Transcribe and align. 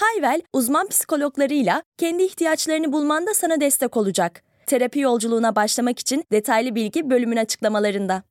Hayvel, 0.00 0.42
uzman 0.52 0.88
psikologlarıyla 0.88 1.82
kendi 1.98 2.22
ihtiyaçlarını 2.22 2.92
bulmanda 2.92 3.34
sana 3.34 3.60
destek 3.60 3.96
olacak. 3.96 4.42
Terapi 4.66 5.00
yolculuğuna 5.00 5.56
başlamak 5.56 5.98
için 5.98 6.24
detaylı 6.32 6.74
bilgi 6.74 7.10
bölümün 7.10 7.36
açıklamalarında. 7.36 8.22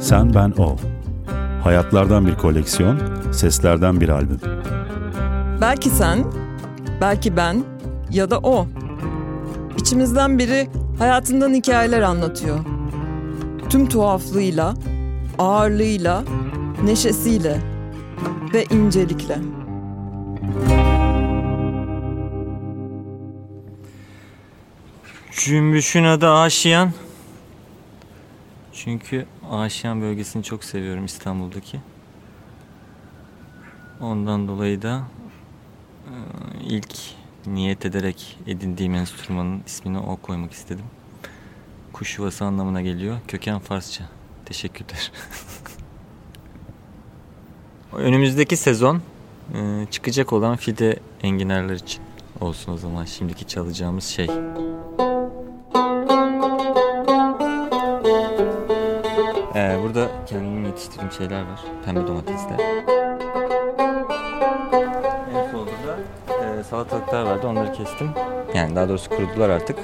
Sen 0.00 0.34
Ben 0.34 0.52
O. 0.58 0.76
Hayatlardan 1.64 2.26
bir 2.26 2.36
koleksiyon, 2.36 2.98
seslerden 3.32 4.00
bir 4.00 4.08
albüm. 4.08 4.40
Belki 5.60 5.90
sen, 5.90 6.24
belki 7.00 7.36
ben 7.36 7.64
ya 8.10 8.30
da 8.30 8.38
o. 8.38 8.66
İçimizden 9.78 10.38
biri 10.38 10.68
hayatından 10.98 11.54
hikayeler 11.54 12.02
anlatıyor. 12.02 12.64
Tüm 13.70 13.88
tuhaflığıyla, 13.88 14.74
ağırlığıyla, 15.38 16.24
neşesiyle 16.84 17.60
ve 18.54 18.64
incelikle. 18.64 19.38
Cümbüşün 25.32 26.04
adı 26.04 26.30
Aşiyan. 26.30 26.92
Çünkü 28.72 29.26
Aşiyan 29.50 30.00
bölgesini 30.00 30.42
çok 30.42 30.64
seviyorum 30.64 31.04
İstanbul'daki. 31.04 31.80
Ondan 34.00 34.48
dolayı 34.48 34.82
da 34.82 35.02
e, 36.06 36.14
ilk 36.64 36.94
niyet 37.46 37.86
ederek 37.86 38.38
edindiğim 38.46 38.94
enstrümanın 38.94 39.62
ismini 39.66 39.98
o 39.98 40.16
koymak 40.16 40.52
istedim. 40.52 40.84
Kuş 41.92 42.18
yuvası 42.18 42.44
anlamına 42.44 42.82
geliyor. 42.82 43.16
Köken 43.28 43.58
Farsça. 43.58 44.04
Teşekkürler. 44.44 45.12
Önümüzdeki 47.92 48.56
sezon 48.56 49.02
e, 49.54 49.86
çıkacak 49.90 50.32
olan 50.32 50.56
fide 50.56 50.98
enginarlar 51.22 51.74
için 51.74 52.02
olsun 52.40 52.72
o 52.72 52.76
zaman 52.76 53.04
şimdiki 53.04 53.46
çalacağımız 53.46 54.04
şey. 54.04 54.28
Ee, 59.54 59.78
burada 59.82 60.10
kendim 60.26 60.64
yetiştirdiğim 60.64 61.12
şeyler 61.12 61.40
var. 61.40 61.60
Pembe 61.84 62.06
domatesler. 62.06 62.95
Salatalıklar 66.70 67.22
vardı. 67.22 67.46
Onları 67.46 67.72
kestim. 67.72 68.10
Yani 68.54 68.76
daha 68.76 68.88
doğrusu 68.88 69.10
kurudular 69.10 69.50
artık. 69.50 69.78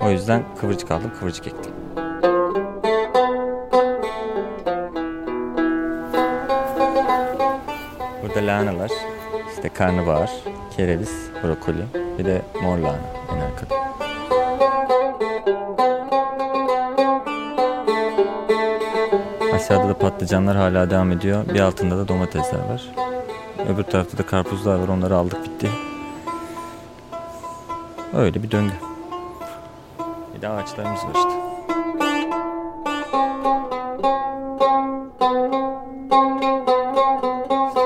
O 0.00 0.10
yüzden 0.10 0.44
kıvırcık 0.60 0.90
aldım, 0.90 1.12
kıvırcık 1.18 1.46
ektim. 1.46 1.72
Burada 8.22 8.46
lahanalar, 8.46 8.90
işte 9.54 9.68
karnabahar, 9.68 10.30
kereviz, 10.76 11.30
brokoli 11.44 11.84
bir 12.18 12.24
de 12.24 12.42
mor 12.62 12.78
lahana 12.78 12.98
en 13.34 13.40
arkada. 13.40 13.74
Aşağıda 19.54 19.88
da 19.88 19.98
patlıcanlar 19.98 20.56
hala 20.56 20.90
devam 20.90 21.12
ediyor. 21.12 21.44
Bir 21.54 21.60
altında 21.60 21.98
da 21.98 22.08
domatesler 22.08 22.58
var. 22.58 22.82
Öbür 23.68 23.82
tarafta 23.82 24.18
da 24.18 24.26
karpuzlar 24.26 24.78
var. 24.78 24.88
Onları 24.88 25.16
aldık 25.16 25.44
bitti. 25.44 25.68
Öyle 28.14 28.42
bir 28.42 28.50
döngü. 28.50 28.72
Bir 30.36 30.42
de 30.42 30.48
ağaçlarımız 30.48 31.00
var 31.04 31.14
işte. 31.16 31.30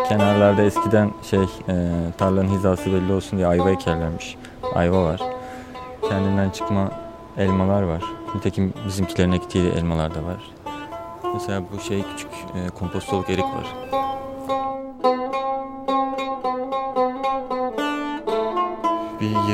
Kenarlarda 0.09 0.63
eskiden 0.63 1.11
şey 1.23 1.45
e, 1.69 1.75
tarlanın 2.19 2.49
hizası 2.49 2.93
belli 2.93 3.13
olsun 3.13 3.37
diye 3.37 3.47
ayva 3.47 3.71
ekerlermiş. 3.71 4.37
Ayva 4.75 5.05
var. 5.05 5.21
Kendinden 6.09 6.51
çıkma 6.51 6.91
elmalar 7.39 7.83
var. 7.83 8.03
Nitekim 8.35 8.75
bizimkilerin 8.87 9.33
ektiği 9.33 9.71
elmalar 9.71 10.15
da 10.15 10.25
var. 10.25 10.51
Mesela 11.35 11.63
bu 11.73 11.81
şey 11.81 12.03
küçük 12.03 12.31
e, 12.31 12.69
kompostoluk 12.69 13.31
erik 13.31 13.45
var. 13.45 13.67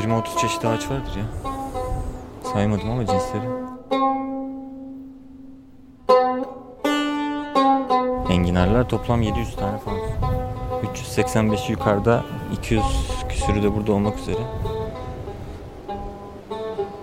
20-30 0.01 0.39
çeşit 0.41 0.65
ağaç 0.65 0.89
vardır 0.89 1.15
ya. 1.17 1.51
Saymadım 2.53 2.89
ama 2.89 3.05
cinsleri. 3.05 3.43
Enginarlar 8.29 8.89
toplam 8.89 9.21
700 9.21 9.55
tane 9.55 9.77
falan. 9.77 9.99
385 10.91 11.69
yukarıda, 11.69 12.23
200 12.53 12.83
küsürü 13.29 13.63
de 13.63 13.75
burada 13.75 13.91
olmak 13.91 14.19
üzere. 14.19 14.41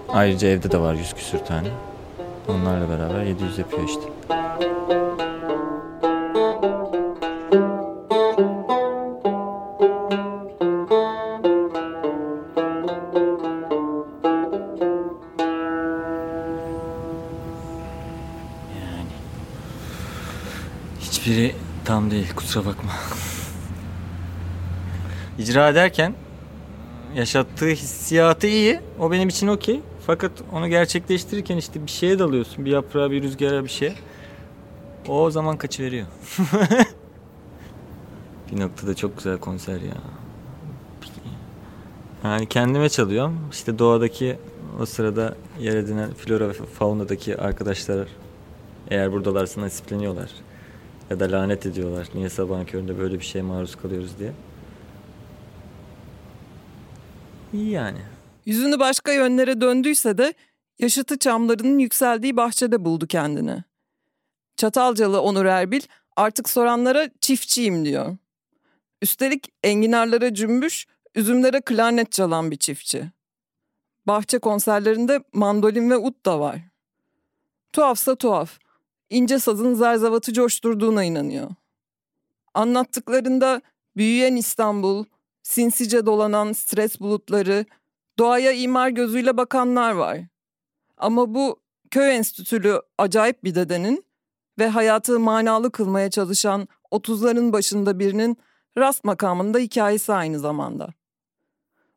Ayrıca 0.09 0.49
evde 0.49 0.71
de 0.71 0.81
var 0.81 0.95
100 0.95 1.15
küsür 1.15 1.39
tane. 1.39 1.69
Onlarla 2.49 2.89
beraber 2.89 3.23
700 3.23 3.59
yapıyor 3.59 3.83
işte. 3.89 4.03
Tam 22.09 22.11
değil 22.11 22.35
kusura 22.37 22.67
bakma. 22.67 22.91
İcra 25.39 25.69
ederken 25.69 26.15
yaşattığı 27.15 27.69
hissiyatı 27.69 28.47
iyi. 28.47 28.81
O 28.99 29.11
benim 29.11 29.29
için 29.29 29.49
okey. 29.49 29.81
Fakat 30.07 30.33
onu 30.53 30.69
gerçekleştirirken 30.69 31.57
işte 31.57 31.87
bir 31.87 31.91
şeye 31.91 32.19
dalıyorsun. 32.19 32.65
Bir 32.65 32.71
yaprağa, 32.71 33.11
bir 33.11 33.23
rüzgara, 33.23 33.65
bir 33.65 33.69
şey. 33.69 33.95
O 35.09 35.31
zaman 35.31 35.57
kaçıveriyor. 35.57 36.07
bir 38.53 38.61
noktada 38.61 38.95
çok 38.95 39.17
güzel 39.17 39.39
konser 39.39 39.81
ya. 39.81 39.97
Yani 42.25 42.47
kendime 42.47 42.89
çalıyorum. 42.89 43.41
İşte 43.53 43.79
doğadaki 43.79 44.39
o 44.81 44.87
sırada 44.87 45.35
yer 45.61 45.77
edinen 45.77 46.15
flora 46.15 46.49
ve 46.49 46.53
faunadaki 46.53 47.39
arkadaşlar 47.39 48.09
eğer 48.91 49.13
buradalarsa 49.13 49.61
nasipleniyorlar. 49.61 50.31
Ya 51.11 51.21
da 51.21 51.33
lanet 51.33 51.67
ediyorlar. 51.67 52.09
Niye 52.15 52.29
sabahın 52.29 52.65
köründe 52.65 52.99
böyle 52.99 53.15
bir 53.15 53.25
şeye 53.25 53.43
maruz 53.43 53.77
kalıyoruz 53.77 54.19
diye. 54.19 54.33
İyi 57.53 57.71
yani. 57.71 57.99
Yüzünü 58.47 58.79
başka 58.79 59.13
yönlere 59.13 59.61
döndüyse 59.61 60.19
de 60.19 60.35
yaşıtı 60.79 61.19
çamlarının 61.19 61.79
yükseldiği 61.79 62.37
bahçede 62.37 62.85
buldu 62.85 63.07
kendini. 63.07 63.65
Çatalcalı 64.57 65.21
Onur 65.21 65.45
Erbil 65.45 65.83
artık 66.17 66.49
soranlara 66.49 67.09
çiftçiyim 67.21 67.85
diyor. 67.85 68.17
Üstelik 69.03 69.53
enginarlara 69.63 70.35
cümbüş, 70.35 70.87
üzümlere 71.15 71.61
klarnet 71.61 72.13
çalan 72.13 72.51
bir 72.51 72.57
çiftçi. 72.57 73.11
Bahçe 74.07 74.39
konserlerinde 74.39 75.21
mandolin 75.33 75.91
ve 75.91 75.97
ut 75.97 76.27
da 76.27 76.41
var. 76.41 76.59
Tuhafsa 77.73 78.15
tuhaf, 78.15 78.59
ince 79.11 79.39
sazın 79.39 79.75
zerzavatı 79.75 80.33
coşturduğuna 80.33 81.05
inanıyor. 81.05 81.51
Anlattıklarında 82.55 83.63
büyüyen 83.97 84.37
İstanbul, 84.37 85.05
sinsice 85.43 86.07
dolanan 86.07 86.53
stres 86.53 87.01
bulutları, 87.01 87.65
doğaya 88.19 88.53
imar 88.53 88.89
gözüyle 88.89 89.37
bakanlar 89.37 89.93
var. 89.93 90.19
Ama 90.97 91.35
bu 91.35 91.61
köy 91.91 92.17
enstitülü 92.17 92.81
acayip 92.99 93.45
bir 93.45 93.55
dedenin 93.55 94.05
ve 94.59 94.69
hayatı 94.69 95.21
manalı 95.21 95.73
kılmaya 95.73 96.11
çalışan 96.11 96.69
30'ların 96.91 97.53
başında 97.53 97.99
birinin 97.99 98.39
rast 98.79 99.05
makamında 99.05 99.59
hikayesi 99.59 100.13
aynı 100.13 100.39
zamanda. 100.39 100.89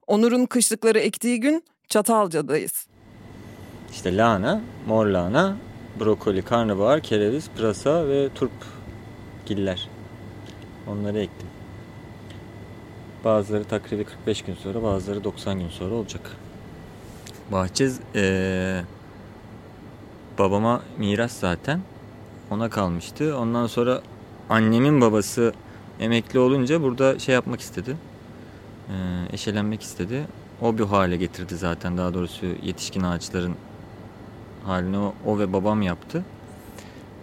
Onur'un 0.07 0.45
kışlıkları 0.45 0.99
ektiği 0.99 1.39
gün 1.39 1.63
Çatalca'dayız. 1.87 2.87
İşte 3.91 4.17
lahana, 4.17 4.61
mor 4.87 5.05
lahana, 5.05 5.57
brokoli, 6.01 6.42
karnabahar, 6.42 7.00
kereviz, 7.01 7.50
pırasa 7.57 8.07
ve 8.07 8.30
turp 8.36 8.51
giller. 9.45 9.89
Onları 10.88 11.19
ektim. 11.19 11.48
Bazıları 13.25 13.63
takribi 13.63 14.03
45 14.03 14.42
gün 14.42 14.56
sonra, 14.56 14.83
bazıları 14.83 15.24
90 15.24 15.59
gün 15.59 15.69
sonra 15.69 15.95
olacak. 15.95 16.21
Bahçe 17.51 17.89
ee, 18.15 18.81
babama 20.39 20.81
miras 20.98 21.31
zaten. 21.31 21.81
Ona 22.51 22.69
kalmıştı. 22.69 23.38
Ondan 23.38 23.68
sonra 23.68 24.01
annemin 24.50 25.01
babası 25.01 25.53
emekli 26.00 26.39
olunca 26.39 26.81
burada 26.81 27.19
şey 27.19 27.36
yapmak 27.36 27.62
istedi. 27.62 27.98
E, 28.89 28.94
eşelenmek 29.33 29.81
istedi. 29.81 30.27
O 30.62 30.77
bir 30.77 30.83
hale 30.83 31.18
getirdi 31.18 31.56
zaten 31.56 31.98
daha 31.98 32.13
doğrusu 32.13 32.45
yetişkin 32.45 33.03
ağaçların 33.03 33.56
halini 34.63 34.97
o, 34.97 35.13
o 35.25 35.39
ve 35.39 35.53
babam 35.53 35.81
yaptı. 35.81 36.23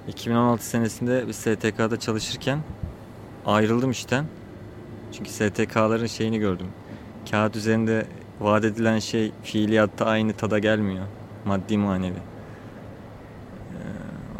2016 0.08 0.66
senesinde 0.66 1.28
bir 1.28 1.32
STK'da 1.32 2.00
çalışırken 2.00 2.58
ayrıldım 3.46 3.90
işten. 3.90 4.24
Çünkü 5.12 5.30
STK'ların 5.30 6.06
şeyini 6.06 6.38
gördüm. 6.38 6.66
Kağıt 7.30 7.56
üzerinde 7.56 8.06
vaat 8.40 8.64
edilen 8.64 8.98
şey 8.98 9.32
fiiliyatta 9.42 10.06
aynı 10.06 10.32
tada 10.32 10.58
gelmiyor. 10.58 11.06
Maddi 11.44 11.78
manevi. 11.78 12.14
Ee, 12.14 12.18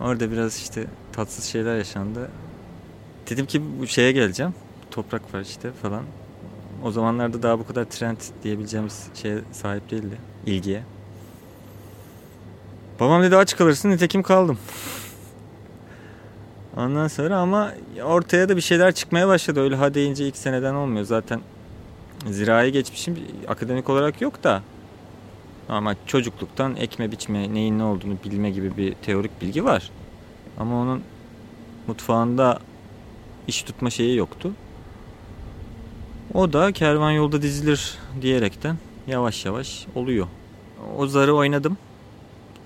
orada 0.02 0.30
biraz 0.30 0.56
işte 0.56 0.86
tatsız 1.12 1.44
şeyler 1.44 1.76
yaşandı. 1.76 2.30
Dedim 3.30 3.46
ki 3.46 3.62
bu 3.80 3.86
şeye 3.86 4.12
geleceğim. 4.12 4.54
Toprak 4.90 5.34
var 5.34 5.40
işte 5.40 5.72
falan. 5.72 6.02
O 6.84 6.90
zamanlarda 6.90 7.42
daha 7.42 7.58
bu 7.58 7.66
kadar 7.66 7.84
trend 7.84 8.16
diyebileceğimiz 8.42 9.06
şeye 9.14 9.38
sahip 9.52 9.90
değildi. 9.90 10.18
ilgiye. 10.46 10.82
Babam 13.00 13.22
dedi 13.22 13.36
aç 13.36 13.56
kalırsın 13.56 13.90
nitekim 13.90 14.22
kaldım. 14.22 14.58
Ondan 16.76 17.08
sonra 17.08 17.36
ama 17.36 17.72
ortaya 18.04 18.48
da 18.48 18.56
bir 18.56 18.60
şeyler 18.60 18.92
çıkmaya 18.92 19.28
başladı. 19.28 19.60
Öyle 19.60 19.76
ha 19.76 19.94
deyince 19.94 20.26
ilk 20.26 20.36
seneden 20.36 20.74
olmuyor. 20.74 21.04
Zaten 21.04 21.40
zirai 22.26 22.72
geçmişim 22.72 23.18
akademik 23.48 23.88
olarak 23.90 24.20
yok 24.20 24.44
da 24.44 24.62
ama 25.68 25.94
çocukluktan 26.06 26.76
ekme 26.76 27.12
biçme 27.12 27.54
neyin 27.54 27.78
ne 27.78 27.84
olduğunu 27.84 28.16
bilme 28.24 28.50
gibi 28.50 28.76
bir 28.76 28.94
teorik 28.94 29.42
bilgi 29.42 29.64
var. 29.64 29.90
Ama 30.58 30.80
onun 30.80 31.02
mutfağında 31.86 32.58
iş 33.46 33.62
tutma 33.62 33.90
şeyi 33.90 34.16
yoktu. 34.16 34.52
O 36.34 36.52
da 36.52 36.72
kervan 36.72 37.10
yolda 37.10 37.42
dizilir 37.42 37.98
diyerekten 38.22 38.76
yavaş 39.06 39.44
yavaş 39.44 39.86
oluyor. 39.94 40.26
O 40.96 41.06
zarı 41.06 41.34
oynadım. 41.34 41.78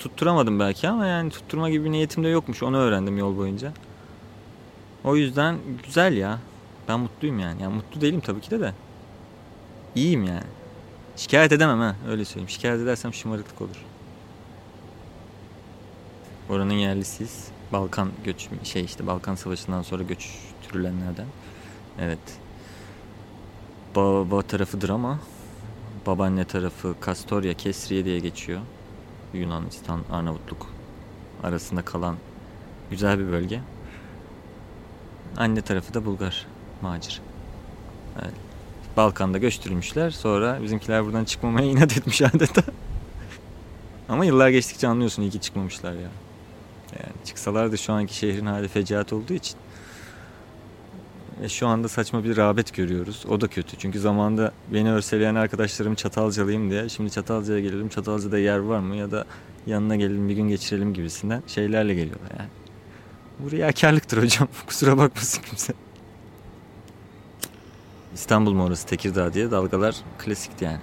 Tutturamadım 0.03 0.61
belki 0.61 0.89
ama 0.89 1.07
yani 1.07 1.31
tutturma 1.31 1.71
gibi 1.71 1.85
bir 1.85 1.93
niyetim 1.93 2.25
de 2.25 2.29
yokmuş. 2.29 2.63
Onu 2.63 2.77
öğrendim 2.77 3.19
yol 3.19 3.37
boyunca. 3.37 3.73
O 5.05 5.17
yüzden 5.17 5.59
güzel 5.85 6.17
ya. 6.17 6.39
Ben 6.89 7.01
mutluyum 7.01 7.39
yani. 7.39 7.63
Yani 7.63 7.75
mutlu 7.75 8.01
değilim 8.01 8.21
tabii 8.21 8.41
ki 8.41 8.51
de 8.51 8.61
de. 8.61 8.75
İyiyim 9.95 10.25
yani. 10.25 10.45
Şikayet 11.17 11.53
edemem 11.53 11.81
ha 11.81 11.97
öyle 12.09 12.25
söyleyeyim. 12.25 12.49
Şikayet 12.49 12.81
edersem 12.81 13.15
şımarıklık 13.15 13.61
olur. 13.61 13.85
Oranın 16.51 16.75
yerlisiyiz. 16.75 17.49
Balkan 17.73 18.11
göç 18.25 18.49
şey 18.65 18.85
işte 18.85 19.07
Balkan 19.07 19.35
Savaşı'ndan 19.35 19.83
sonra 19.83 20.03
göçtürülenlerden. 20.03 21.27
Evet. 22.01 22.39
Baba 23.97 24.43
tarafıdır 24.43 24.89
ama 24.89 25.19
babaanne 26.07 26.45
tarafı 26.45 26.95
Kastoria, 27.01 27.55
Kesriye 27.55 28.05
diye 28.05 28.19
geçiyor. 28.19 28.61
Yunanistan, 29.35 30.01
Arnavutluk 30.13 30.71
arasında 31.43 31.83
kalan 31.83 32.17
güzel 32.91 33.19
bir 33.19 33.33
bölge. 33.33 33.61
Anne 35.37 35.63
tarafı 35.63 35.95
da 35.95 36.05
Bulgar, 36.05 36.47
macir. 36.83 37.21
Evet. 38.23 38.35
Balkan'da 38.97 39.39
göçtürmüşler. 39.39 40.11
Sonra 40.11 40.63
bizimkiler 40.63 41.05
buradan 41.05 41.25
çıkmamaya 41.25 41.67
inat 41.67 41.97
etmiş 41.97 42.23
adeta. 42.35 42.63
Ama 44.09 44.25
yıllar 44.25 44.49
geçtikçe 44.49 44.89
anlıyorsun 44.89 45.23
iyi 45.23 45.31
ki 45.31 45.41
çıkmamışlar 45.41 45.93
ya. 45.93 46.11
Yani 46.93 47.13
çıksalar 47.25 47.77
şu 47.77 47.93
anki 47.93 48.17
şehrin 48.17 48.47
hali 48.47 48.69
fecaat 48.69 49.13
olduğu 49.13 49.33
için. 49.33 49.57
Ve 51.43 51.49
şu 51.49 51.67
anda 51.67 51.89
saçma 51.89 52.25
bir 52.25 52.37
rağbet 52.37 52.75
görüyoruz. 52.75 53.25
O 53.29 53.41
da 53.41 53.49
kötü. 53.49 53.77
Çünkü 53.77 54.01
zamanda 54.01 54.53
beni 54.73 54.93
örseleyen 54.93 55.35
arkadaşlarım 55.35 55.95
Çatalcalıyım 55.95 56.71
diye. 56.71 56.89
Şimdi 56.89 57.11
Çatalca'ya 57.11 57.61
gelelim. 57.61 57.89
Çatalca'da 57.89 58.39
yer 58.39 58.59
var 58.59 58.79
mı? 58.79 58.97
Ya 58.97 59.11
da 59.11 59.25
yanına 59.67 59.97
gelelim 59.97 60.29
bir 60.29 60.35
gün 60.35 60.49
geçirelim 60.49 60.95
gibisinden 60.95 61.43
şeylerle 61.47 61.95
geliyorlar 61.95 62.31
yani. 62.39 62.49
Bu 63.39 63.51
riyakarlıktır 63.51 64.23
hocam. 64.23 64.49
Kusura 64.67 64.99
bakmasın 64.99 65.43
kimse. 65.43 65.73
İstanbul 68.15 68.53
mu 68.53 68.65
orası 68.65 68.87
Tekirdağ 68.87 69.35
diye 69.35 69.51
dalgalar 69.51 69.97
klasikti 70.19 70.65
yani. 70.65 70.81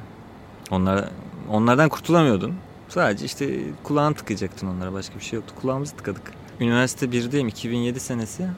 Onlar, 0.72 1.10
onlardan 1.50 1.90
kurtulamıyordun. 1.90 2.54
Sadece 2.90 3.26
işte 3.26 3.60
kulağını 3.84 4.16
tıkayacaktın 4.16 4.68
onlara 4.68 4.94
başka 4.94 5.16
bir 5.16 5.24
şey 5.24 5.38
yoktu. 5.38 5.54
Kulağımızı 5.62 5.96
tıkadık. 5.96 6.32
Üniversite 6.60 7.06
1'deyim 7.06 7.48
2007 7.48 8.00
senesi. 8.00 8.50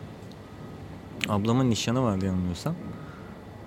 Ablamın 1.29 1.69
nişanı 1.69 2.03
vardı 2.03 2.25
yanılmıyorsam. 2.25 2.75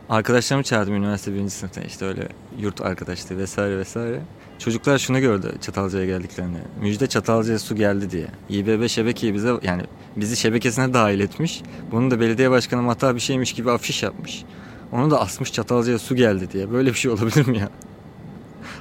Arkadaşlarımı 0.09 0.65
çağırdım 0.65 0.95
üniversite 0.95 1.35
birinci 1.35 1.51
sınıfta 1.51 1.81
işte 1.81 2.05
öyle 2.05 2.29
yurt 2.59 2.81
arkadaşlığı 2.81 3.39
vesaire 3.39 3.79
vesaire. 3.79 4.21
Çocuklar 4.59 4.99
şunu 4.99 5.21
gördü 5.21 5.53
Çatalca'ya 5.61 6.07
geldiklerini. 6.07 6.59
Müjde 6.81 7.07
Çatalca'ya 7.07 7.59
su 7.59 7.77
geldi 7.77 8.11
diye. 8.11 8.27
İBB 8.49 8.87
şebekeyi 8.87 9.35
bize 9.35 9.53
yani 9.63 9.83
bizi 10.17 10.37
şebekesine 10.37 10.95
dahil 10.95 11.21
etmiş. 11.21 11.63
Bunun 11.93 12.11
da 12.11 12.21
belediye 12.21 12.51
başkanı 12.51 12.89
hata 12.89 13.15
bir 13.15 13.21
şeymiş 13.21 13.53
gibi 13.53 13.71
afiş 13.71 14.03
yapmış. 14.03 14.45
Onu 14.93 15.11
da 15.11 15.21
asmış 15.21 15.53
Çatalca'ya 15.53 15.99
su 15.99 16.17
geldi 16.17 16.49
diye. 16.53 16.73
Böyle 16.73 16.91
bir 16.91 16.99
şey 16.99 17.11
olabilir 17.11 17.47
mi 17.47 17.59
ya? 17.59 17.69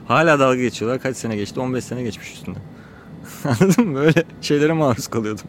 Hala 0.08 0.40
dalga 0.40 0.62
geçiyorlar. 0.62 1.02
Kaç 1.02 1.18
sene 1.18 1.36
geçti? 1.36 1.60
15 1.60 1.84
sene 1.84 2.04
geçmiş 2.04 2.34
üstünde. 2.34 2.60
Anladın 3.44 3.88
mı? 3.88 3.96
Böyle 3.96 4.24
şeylere 4.42 4.74
maruz 4.74 5.08
kalıyordum. 5.08 5.46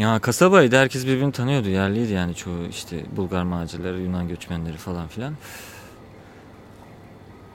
Ya 0.00 0.18
kasabaydı. 0.18 0.76
Herkes 0.76 1.06
birbirini 1.06 1.32
tanıyordu. 1.32 1.68
Yerliydi 1.68 2.12
yani 2.12 2.34
çoğu 2.34 2.66
işte 2.70 3.04
Bulgar 3.16 3.42
macirleri, 3.42 4.00
Yunan 4.02 4.28
göçmenleri 4.28 4.76
falan 4.76 5.08
filan. 5.08 5.34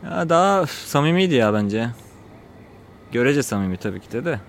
Ya 0.04 0.30
daha 0.30 0.66
samimiydi 0.68 1.36
ya 1.36 1.54
bence. 1.54 1.90
Görece 3.12 3.44
samimi 3.44 3.78
tabii 3.78 4.00
ki 4.00 4.12
de 4.12 4.26
de. 4.26 4.40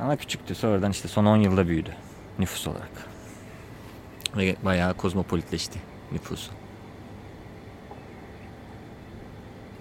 Ama 0.00 0.16
küçüktü. 0.16 0.54
Sonradan 0.54 0.90
işte 0.90 1.08
son 1.08 1.24
10 1.24 1.36
yılda 1.36 1.68
büyüdü 1.68 1.90
nüfus 2.38 2.66
olarak. 2.68 2.90
Ve 4.36 4.56
bayağı 4.64 4.94
kozmopolitleşti 4.94 5.78
nüfusu. 6.12 6.50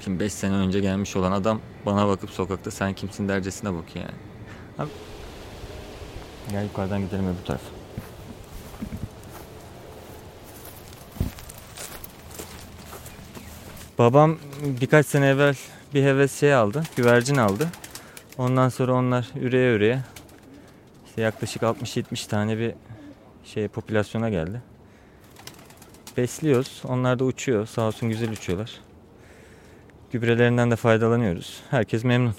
Şimdi 0.04 0.20
5 0.20 0.34
sene 0.34 0.54
önce 0.54 0.80
gelmiş 0.80 1.16
olan 1.16 1.32
adam 1.32 1.60
bana 1.86 2.08
bakıp 2.08 2.30
sokakta 2.30 2.72
sen 2.72 2.94
kimsin 2.94 3.28
dercesine 3.28 3.74
bakıyor 3.74 4.06
yani. 4.06 4.18
Abi, 4.80 4.90
gel 6.52 6.64
yukarıdan 6.64 7.02
gidelim 7.02 7.26
öbür 7.28 7.46
tarafa. 7.46 7.66
Babam 13.98 14.38
birkaç 14.82 15.06
sene 15.06 15.28
evvel 15.28 15.56
bir 15.94 16.04
heves 16.04 16.40
şey 16.40 16.54
aldı, 16.54 16.84
güvercin 16.96 17.36
aldı. 17.36 17.68
Ondan 18.38 18.70
sonra 18.70 18.94
onlar 18.94 19.28
üreye 19.36 19.76
üreye 19.76 20.00
işte 21.08 21.22
yaklaşık 21.22 21.62
60-70 21.62 22.30
tane 22.30 22.58
bir 22.58 22.74
şey 23.44 23.68
popülasyona 23.68 24.30
geldi. 24.30 24.62
Besliyoruz. 26.18 26.82
Onlar 26.88 27.20
da 27.20 27.24
uçuyor. 27.24 27.66
Sağ 27.66 27.82
olsun 27.82 28.10
güzel 28.10 28.32
uçuyorlar. 28.32 28.72
Gübrelerinden 30.12 30.72
de 30.72 30.76
faydalanıyoruz. 30.76 31.64
Herkes 31.70 32.04
memnun. 32.04 32.36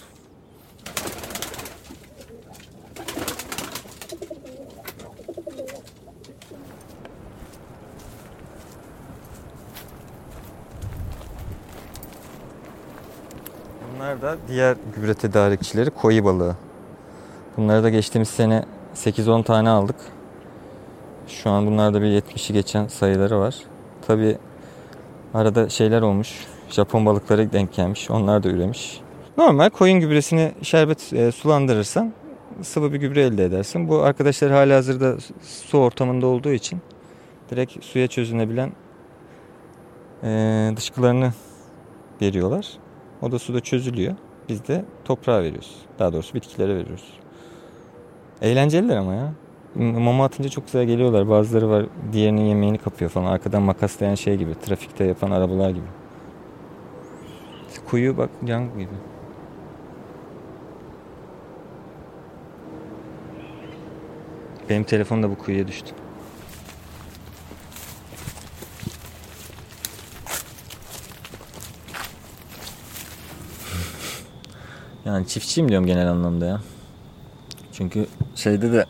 Bunlar 13.94 14.22
da 14.22 14.38
diğer 14.49 14.76
gübre 14.97 15.14
tedarikçileri 15.14 15.90
koyu 15.90 16.25
balığı. 16.25 16.57
Bunları 17.57 17.83
da 17.83 17.90
geçtiğimiz 17.90 18.28
sene 18.28 18.64
8-10 18.95 19.45
tane 19.45 19.69
aldık. 19.69 19.97
Şu 21.28 21.50
an 21.50 21.67
bunlarda 21.67 22.02
bir 22.02 22.07
70'i 22.07 22.52
geçen 22.52 22.87
sayıları 22.87 23.40
var. 23.40 23.57
Tabi 24.07 24.38
arada 25.35 25.69
şeyler 25.69 26.02
olmuş. 26.02 26.47
Japon 26.71 27.07
balıkları 27.07 27.52
denk 27.52 27.73
gelmiş. 27.73 28.11
Onlar 28.11 28.43
da 28.43 28.49
üremiş. 28.49 29.00
Normal 29.37 29.71
koyun 29.71 30.00
gübresini 30.00 30.52
şerbet 30.62 31.12
e, 31.12 31.33
sulandırırsan 31.33 32.12
sıvı 32.62 32.93
bir 32.93 32.99
gübre 32.99 33.23
elde 33.23 33.45
edersin. 33.45 33.88
Bu 33.88 34.02
arkadaşlar 34.02 34.50
hala 34.50 34.76
hazırda 34.76 35.17
su 35.43 35.78
ortamında 35.78 36.26
olduğu 36.26 36.52
için 36.52 36.81
direkt 37.50 37.85
suya 37.85 38.09
çözünebilen 38.09 38.73
e, 40.23 40.73
dışkılarını 40.76 41.33
veriyorlar. 42.23 42.69
O 43.23 43.33
da 43.33 43.38
suda 43.38 43.61
çözülüyor. 43.61 44.14
Biz 44.49 44.69
de 44.69 44.85
toprağa 45.05 45.43
veriyoruz. 45.43 45.76
Daha 45.99 46.12
doğrusu 46.12 46.35
bitkilere 46.35 46.76
veriyoruz. 46.76 47.12
Eğlenceliler 48.43 48.97
ama 48.97 49.14
ya. 49.14 49.33
Mama 49.75 50.25
atınca 50.25 50.49
çok 50.49 50.64
güzel 50.67 50.85
geliyorlar. 50.85 51.28
Bazıları 51.28 51.71
var 51.71 51.87
diğerinin 52.12 52.40
yemeğini 52.40 52.78
kapıyor 52.78 53.11
falan. 53.11 53.26
Arkadan 53.26 53.62
makaslayan 53.62 54.14
şey 54.14 54.37
gibi. 54.37 54.55
Trafikte 54.55 55.05
yapan 55.05 55.31
arabalar 55.31 55.71
gibi. 55.71 55.87
Kuyu 57.87 58.17
bak 58.17 58.31
yan 58.47 58.78
gibi. 58.78 58.88
Benim 64.69 64.85
telefon 64.85 65.23
da 65.23 65.31
bu 65.31 65.38
kuyuya 65.38 65.69
düştü. 65.69 65.95
Yani 75.08 75.26
çiftçiyim 75.26 75.68
diyorum 75.68 75.86
genel 75.86 76.10
anlamda 76.10 76.46
ya. 76.46 76.60
Çünkü 77.72 78.06
şeyde 78.34 78.72
de 78.72 78.86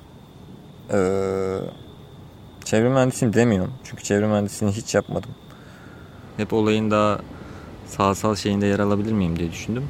ee, 0.92 1.58
çevre 2.64 2.88
mühendisiyim 2.88 3.34
demiyorum. 3.34 3.72
Çünkü 3.84 4.02
çevre 4.02 4.26
mühendisliğini 4.26 4.76
hiç 4.76 4.94
yapmadım. 4.94 5.30
Hep 6.36 6.52
olayın 6.52 6.90
daha 6.90 7.18
sağsal 7.86 8.34
şeyinde 8.34 8.66
yer 8.66 8.78
alabilir 8.78 9.12
miyim 9.12 9.38
diye 9.38 9.52
düşündüm. 9.52 9.84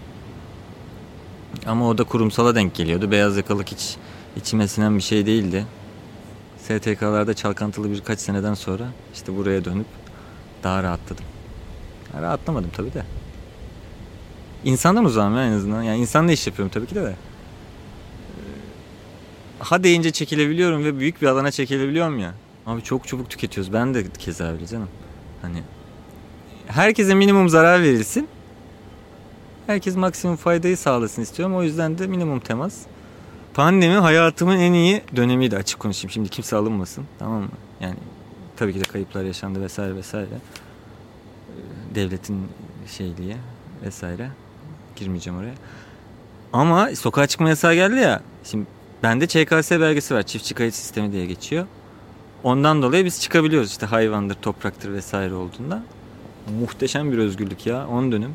Ama 1.66 1.88
o 1.88 1.99
da 1.99 2.04
kurumsala 2.04 2.54
denk 2.54 2.75
geliyordu. 2.75 3.11
Beyaz 3.11 3.37
yakalık 3.37 3.68
hiç 3.68 3.97
içime 4.37 4.68
sinen 4.68 4.97
bir 4.97 5.02
şey 5.02 5.26
değildi. 5.26 5.66
STK'larda 6.58 7.35
çalkantılı 7.35 7.90
birkaç 7.90 8.18
seneden 8.18 8.54
sonra 8.54 8.85
işte 9.14 9.37
buraya 9.37 9.64
dönüp 9.64 9.87
daha 10.62 10.82
rahatladım. 10.82 11.25
Rahatlamadım 12.20 12.70
tabii 12.76 12.94
de. 12.94 13.02
İnsandan 14.65 15.05
uzağım 15.05 15.37
ya 15.37 15.47
en 15.47 15.53
azından. 15.53 15.83
Yani 15.83 15.99
insanla 15.99 16.33
iş 16.33 16.47
yapıyorum 16.47 16.73
tabii 16.75 16.87
ki 16.87 16.95
de. 16.95 17.00
Ee, 17.00 17.15
ha 19.59 19.83
deyince 19.85 20.11
çekilebiliyorum 20.11 20.85
ve 20.85 20.99
büyük 20.99 21.23
bir 21.23 21.27
alana 21.27 21.50
çekilebiliyorum 21.50 22.19
ya. 22.19 22.35
Abi 22.67 22.83
çok 22.83 23.09
çabuk 23.09 23.31
tüketiyoruz. 23.31 23.73
Ben 23.73 23.95
de 23.95 24.05
keza 24.19 24.45
öyle 24.53 24.67
canım. 24.67 24.88
Hani 25.43 25.62
herkese 26.67 27.15
minimum 27.15 27.49
zarar 27.49 27.83
verilsin. 27.83 28.29
Herkes 29.67 29.97
maksimum 29.97 30.37
faydayı 30.37 30.77
sağlasın 30.77 31.23
istiyorum. 31.23 31.57
O 31.57 31.62
yüzden 31.62 31.99
de 31.99 32.07
minimum 32.07 32.41
temas. 32.41 32.79
Pandemi 33.55 33.95
hayatımın 33.95 34.59
en 34.59 34.73
iyi 34.73 35.03
dönemiydi 35.17 35.57
açık 35.57 35.81
konuşayım. 35.81 36.11
Şimdi 36.11 36.29
kimse 36.29 36.57
alınmasın 36.57 37.05
tamam 37.19 37.43
mı? 37.43 37.49
Yani 37.81 37.95
tabii 38.57 38.73
ki 38.73 38.81
de 38.81 38.85
kayıplar 38.85 39.25
yaşandı 39.25 39.62
vesaire 39.62 39.97
vesaire. 39.97 40.29
Ee, 40.29 41.95
devletin 41.95 42.49
şeyliği 42.87 43.37
vesaire. 43.85 44.31
Girmeyeceğim 44.99 45.38
oraya. 45.38 45.55
Ama 46.52 46.97
sokağa 46.97 47.26
çıkma 47.26 47.49
yasağı 47.49 47.75
geldi 47.75 47.97
ya. 48.00 48.23
Şimdi 48.45 48.67
bende 49.02 49.26
ÇKS 49.26 49.71
belgesi 49.71 50.14
var. 50.14 50.23
Çiftçi 50.23 50.55
kayıt 50.55 50.75
sistemi 50.75 51.12
diye 51.12 51.26
geçiyor. 51.26 51.67
Ondan 52.45 52.83
dolayı 52.83 53.05
biz 53.05 53.23
çıkabiliyoruz 53.23 53.71
işte 53.71 53.87
hayvandır, 53.87 54.35
topraktır 54.35 54.93
vesaire 54.93 55.35
olduğunda. 55.35 55.83
Muhteşem 56.61 57.12
bir 57.12 57.19
özgürlük 57.19 57.67
ya. 57.67 57.87
10 57.88 58.12
dönüm. 58.12 58.35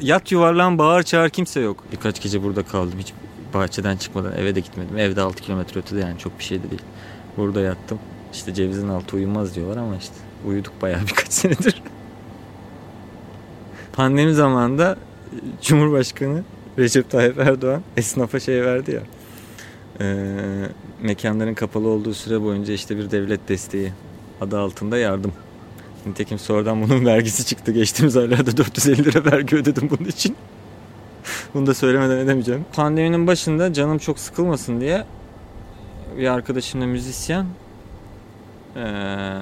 Yat 0.00 0.32
yuvarlan 0.32 0.78
bağır 0.78 1.02
çağır 1.02 1.30
kimse 1.30 1.60
yok. 1.60 1.84
Birkaç 1.92 2.22
gece 2.22 2.42
burada 2.42 2.62
kaldım. 2.62 2.98
Hiç 2.98 3.12
bahçeden 3.54 3.96
çıkmadan 3.96 4.32
eve 4.36 4.54
de 4.54 4.60
gitmedim. 4.60 4.98
Evde 4.98 5.20
6 5.20 5.42
kilometre 5.42 5.80
ötede 5.80 6.00
yani 6.00 6.18
çok 6.18 6.38
bir 6.38 6.44
şey 6.44 6.62
de 6.62 6.70
değil. 6.70 6.82
Burada 7.36 7.60
yattım. 7.60 7.98
İşte 8.32 8.54
cevizin 8.54 8.88
altı 8.88 9.16
uyumaz 9.16 9.54
diyorlar 9.54 9.76
ama 9.76 9.96
işte 9.96 10.14
uyuduk 10.46 10.82
bayağı 10.82 11.00
birkaç 11.06 11.32
senedir. 11.32 11.82
Pandemi 13.98 14.34
zamanında 14.34 14.96
Cumhurbaşkanı 15.62 16.42
Recep 16.78 17.10
Tayyip 17.10 17.38
Erdoğan 17.38 17.82
esnafa 17.96 18.40
şey 18.40 18.64
verdi 18.64 18.90
ya. 18.90 19.02
E, 20.00 20.16
mekanların 21.02 21.54
kapalı 21.54 21.88
olduğu 21.88 22.14
süre 22.14 22.42
boyunca 22.42 22.74
işte 22.74 22.96
bir 22.96 23.10
devlet 23.10 23.48
desteği 23.48 23.92
adı 24.40 24.58
altında 24.58 24.98
yardım. 24.98 25.32
Nitekim 26.06 26.38
sonradan 26.38 26.82
bunun 26.82 27.06
vergisi 27.06 27.46
çıktı. 27.46 27.72
Geçtiğimiz 27.72 28.16
aylarda 28.16 28.56
450 28.56 29.04
lira 29.04 29.32
vergi 29.32 29.56
ödedim 29.56 29.90
bunun 29.98 30.08
için. 30.08 30.36
Bunu 31.54 31.66
da 31.66 31.74
söylemeden 31.74 32.18
edemeyeceğim. 32.18 32.64
Pandeminin 32.72 33.26
başında 33.26 33.72
canım 33.72 33.98
çok 33.98 34.18
sıkılmasın 34.18 34.80
diye 34.80 35.04
bir 36.18 36.28
arkadaşımla 36.28 36.86
müzisyen 36.86 37.46
ee, 38.76 39.38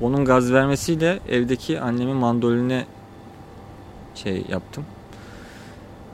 onun 0.00 0.24
gaz 0.24 0.52
vermesiyle 0.52 1.20
evdeki 1.28 1.80
annemin 1.80 2.16
mandoline 2.16 2.86
şey 4.22 4.44
yaptım. 4.48 4.84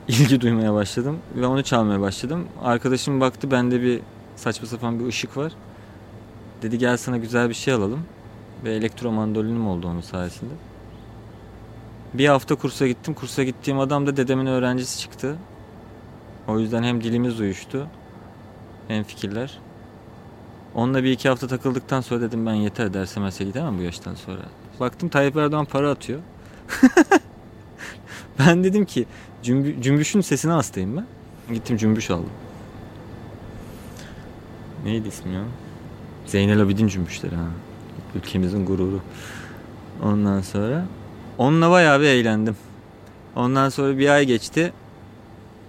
İlgi 0.07 0.41
duymaya 0.41 0.73
başladım 0.73 1.19
ve 1.35 1.45
onu 1.45 1.63
çalmaya 1.63 2.01
başladım. 2.01 2.47
Arkadaşım 2.63 3.21
baktı 3.21 3.51
bende 3.51 3.81
bir 3.81 4.01
saçma 4.35 4.67
sapan 4.67 4.99
bir 4.99 5.05
ışık 5.05 5.37
var. 5.37 5.51
Dedi 6.61 6.77
gel 6.77 6.97
sana 6.97 7.17
güzel 7.17 7.49
bir 7.49 7.53
şey 7.53 7.73
alalım. 7.73 8.05
Ve 8.63 8.73
elektro 8.73 9.11
mandolinim 9.11 9.67
oldu 9.67 9.87
onun 9.87 10.01
sayesinde. 10.01 10.53
Bir 12.13 12.27
hafta 12.27 12.55
kursa 12.55 12.87
gittim. 12.87 13.13
Kursa 13.13 13.43
gittiğim 13.43 13.79
adam 13.79 14.07
da 14.07 14.17
dedemin 14.17 14.45
öğrencisi 14.45 14.99
çıktı. 14.99 15.35
O 16.47 16.59
yüzden 16.59 16.83
hem 16.83 17.03
dilimiz 17.03 17.39
uyuştu 17.39 17.87
hem 18.87 19.03
fikirler. 19.03 19.59
Onunla 20.75 21.03
bir 21.03 21.11
iki 21.11 21.29
hafta 21.29 21.47
takıldıktan 21.47 22.01
sonra 22.01 22.21
dedim 22.21 22.45
ben 22.45 22.53
yeter 22.53 22.93
derse 22.93 23.43
gidemem 23.43 23.77
bu 23.77 23.81
yaştan 23.81 24.15
sonra. 24.15 24.41
Baktım 24.79 25.09
Tayyip 25.09 25.37
Erdoğan 25.37 25.65
para 25.65 25.91
atıyor. 25.91 26.19
ben 28.39 28.63
dedim 28.63 28.85
ki 28.85 29.05
cümbü, 29.43 29.81
cümbüşün 29.81 30.21
sesine 30.21 30.51
hastayım 30.51 30.97
ben. 30.97 31.05
Gittim 31.53 31.77
cümbüş 31.77 32.11
aldım. 32.11 32.29
Neydi 34.85 35.07
ismi 35.07 35.33
ya? 35.33 35.43
Zeynel 36.25 36.61
Abidin 36.61 36.87
cümbüşleri 36.87 37.35
ha. 37.35 37.47
Ülkemizin 38.15 38.65
gururu. 38.65 39.01
Ondan 40.03 40.41
sonra 40.41 40.85
onunla 41.37 41.71
bayağı 41.71 42.01
bir 42.01 42.05
eğlendim. 42.05 42.55
Ondan 43.35 43.69
sonra 43.69 43.97
bir 43.97 44.09
ay 44.09 44.25
geçti. 44.25 44.73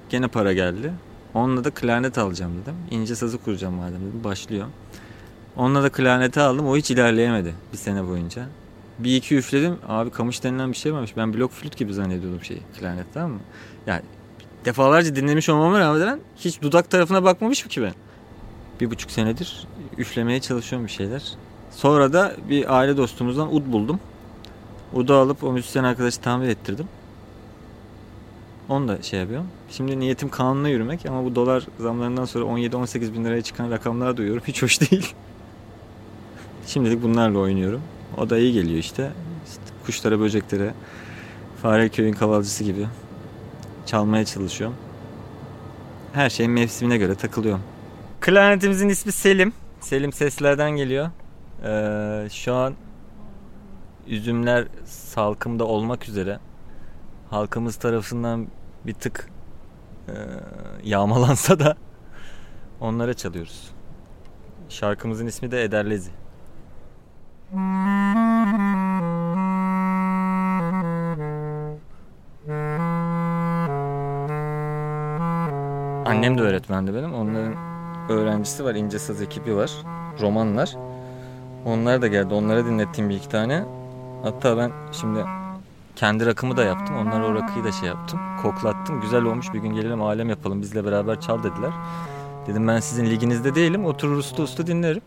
Gene 0.08 0.28
para 0.28 0.52
geldi. 0.52 0.92
Onunla 1.34 1.64
da 1.64 1.70
klarnet 1.70 2.18
alacağım 2.18 2.52
dedim. 2.62 2.74
İnce 2.90 3.16
sazı 3.16 3.38
kuracağım 3.38 3.74
madem 3.74 4.00
dedim. 4.00 4.24
Başlıyor. 4.24 4.66
Onunla 5.56 5.82
da 5.82 5.88
klarneti 5.88 6.40
aldım. 6.40 6.68
O 6.68 6.76
hiç 6.76 6.90
ilerleyemedi 6.90 7.54
bir 7.72 7.78
sene 7.78 8.08
boyunca. 8.08 8.46
Bir 8.98 9.16
iki 9.16 9.36
üfledim. 9.36 9.78
Abi 9.88 10.10
kamış 10.10 10.44
denilen 10.44 10.72
bir 10.72 10.76
şey 10.76 10.94
varmış. 10.94 11.16
Ben 11.16 11.34
blok 11.34 11.52
flüt 11.52 11.76
gibi 11.76 11.94
zannediyordum 11.94 12.44
şeyi. 12.44 12.60
Klarnet 12.80 13.06
tamam 13.14 13.30
mı? 13.30 13.40
Yani 13.86 14.02
defalarca 14.64 15.16
dinlemiş 15.16 15.48
olmama 15.48 15.80
rağmen 15.80 16.20
hiç 16.36 16.62
dudak 16.62 16.90
tarafına 16.90 17.24
bakmamışım 17.24 17.68
ki 17.68 17.82
ben. 17.82 17.92
Bir 18.80 18.90
buçuk 18.90 19.10
senedir 19.10 19.66
üflemeye 19.98 20.40
çalışıyorum 20.40 20.86
bir 20.86 20.92
şeyler. 20.92 21.32
Sonra 21.70 22.12
da 22.12 22.36
bir 22.48 22.76
aile 22.78 22.96
dostumuzdan 22.96 23.54
ud 23.54 23.72
buldum. 23.72 24.00
Ud'u 24.92 25.14
alıp 25.14 25.44
o 25.44 25.52
müzisyen 25.52 25.84
arkadaşı 25.84 26.20
tamir 26.20 26.48
ettirdim. 26.48 26.88
Onu 28.68 28.88
da 28.88 29.02
şey 29.02 29.20
yapıyorum. 29.20 29.46
Şimdi 29.70 30.00
niyetim 30.00 30.28
kanunla 30.28 30.68
yürümek 30.68 31.06
ama 31.06 31.24
bu 31.24 31.34
dolar 31.34 31.66
zamlarından 31.78 32.24
sonra 32.24 32.44
17-18 32.44 33.14
bin 33.14 33.24
liraya 33.24 33.42
çıkan 33.42 33.70
rakamlar 33.70 34.16
duyuyorum. 34.16 34.42
Hiç 34.46 34.62
hoş 34.62 34.80
değil. 34.80 35.14
Şimdilik 36.66 37.02
bunlarla 37.02 37.38
oynuyorum. 37.38 37.82
O 38.16 38.30
da 38.30 38.38
iyi 38.38 38.52
geliyor 38.52 38.78
işte. 38.78 39.10
işte 39.46 39.62
kuşlara, 39.86 40.20
böceklere, 40.20 40.74
fare 41.62 41.88
köyün 41.88 42.12
kavalcısı 42.12 42.64
gibi 42.64 42.86
çalmaya 43.86 44.24
çalışıyorum. 44.24 44.76
Her 46.12 46.30
şey 46.30 46.48
mevsimine 46.48 46.96
göre 46.96 47.14
takılıyorum. 47.14 47.62
Klarnetimizin 48.20 48.88
ismi 48.88 49.12
Selim. 49.12 49.52
Selim 49.80 50.12
seslerden 50.12 50.70
geliyor. 50.70 51.10
Ee, 51.64 52.28
şu 52.30 52.54
an 52.54 52.74
üzümler 54.06 54.64
salkımda 54.84 55.64
olmak 55.64 56.08
üzere 56.08 56.38
halkımız 57.30 57.76
tarafından 57.76 58.46
bir 58.86 58.94
tık 58.94 59.28
e, 60.08 60.12
yağmalansa 60.84 61.58
da 61.58 61.76
onlara 62.80 63.14
çalıyoruz. 63.14 63.70
Şarkımızın 64.68 65.26
ismi 65.26 65.50
de 65.50 65.64
Ederlezi. 65.64 66.10
Annem 76.06 76.38
de 76.38 76.42
öğretmendi 76.42 76.94
benim. 76.94 77.14
Onların 77.14 77.54
öğrencisi 78.08 78.64
var, 78.64 78.74
İnce 78.74 78.98
Saz 78.98 79.22
ekibi 79.22 79.56
var. 79.56 79.70
Romanlar. 80.20 80.76
Onlar 81.64 82.02
da 82.02 82.06
geldi. 82.06 82.34
Onlara 82.34 82.64
dinlettim 82.64 83.08
bir 83.08 83.14
iki 83.14 83.28
tane. 83.28 83.64
Hatta 84.22 84.56
ben 84.56 84.70
şimdi 84.92 85.20
kendi 85.96 86.26
rakımı 86.26 86.56
da 86.56 86.64
yaptım. 86.64 86.96
Onlara 86.96 87.26
o 87.26 87.34
rakıyı 87.34 87.64
da 87.64 87.72
şey 87.72 87.88
yaptım. 87.88 88.20
Koklattım. 88.42 89.00
Güzel 89.00 89.22
olmuş. 89.22 89.54
Bir 89.54 89.58
gün 89.58 89.74
gelelim 89.74 90.02
alem 90.02 90.28
yapalım. 90.28 90.62
Bizle 90.62 90.84
beraber 90.84 91.20
çal 91.20 91.38
dediler. 91.42 91.72
Dedim 92.46 92.68
ben 92.68 92.80
sizin 92.80 93.04
liginizde 93.06 93.54
değilim. 93.54 93.84
Oturur 93.84 94.16
usta 94.16 94.42
usta 94.42 94.66
dinlerim. 94.66 95.02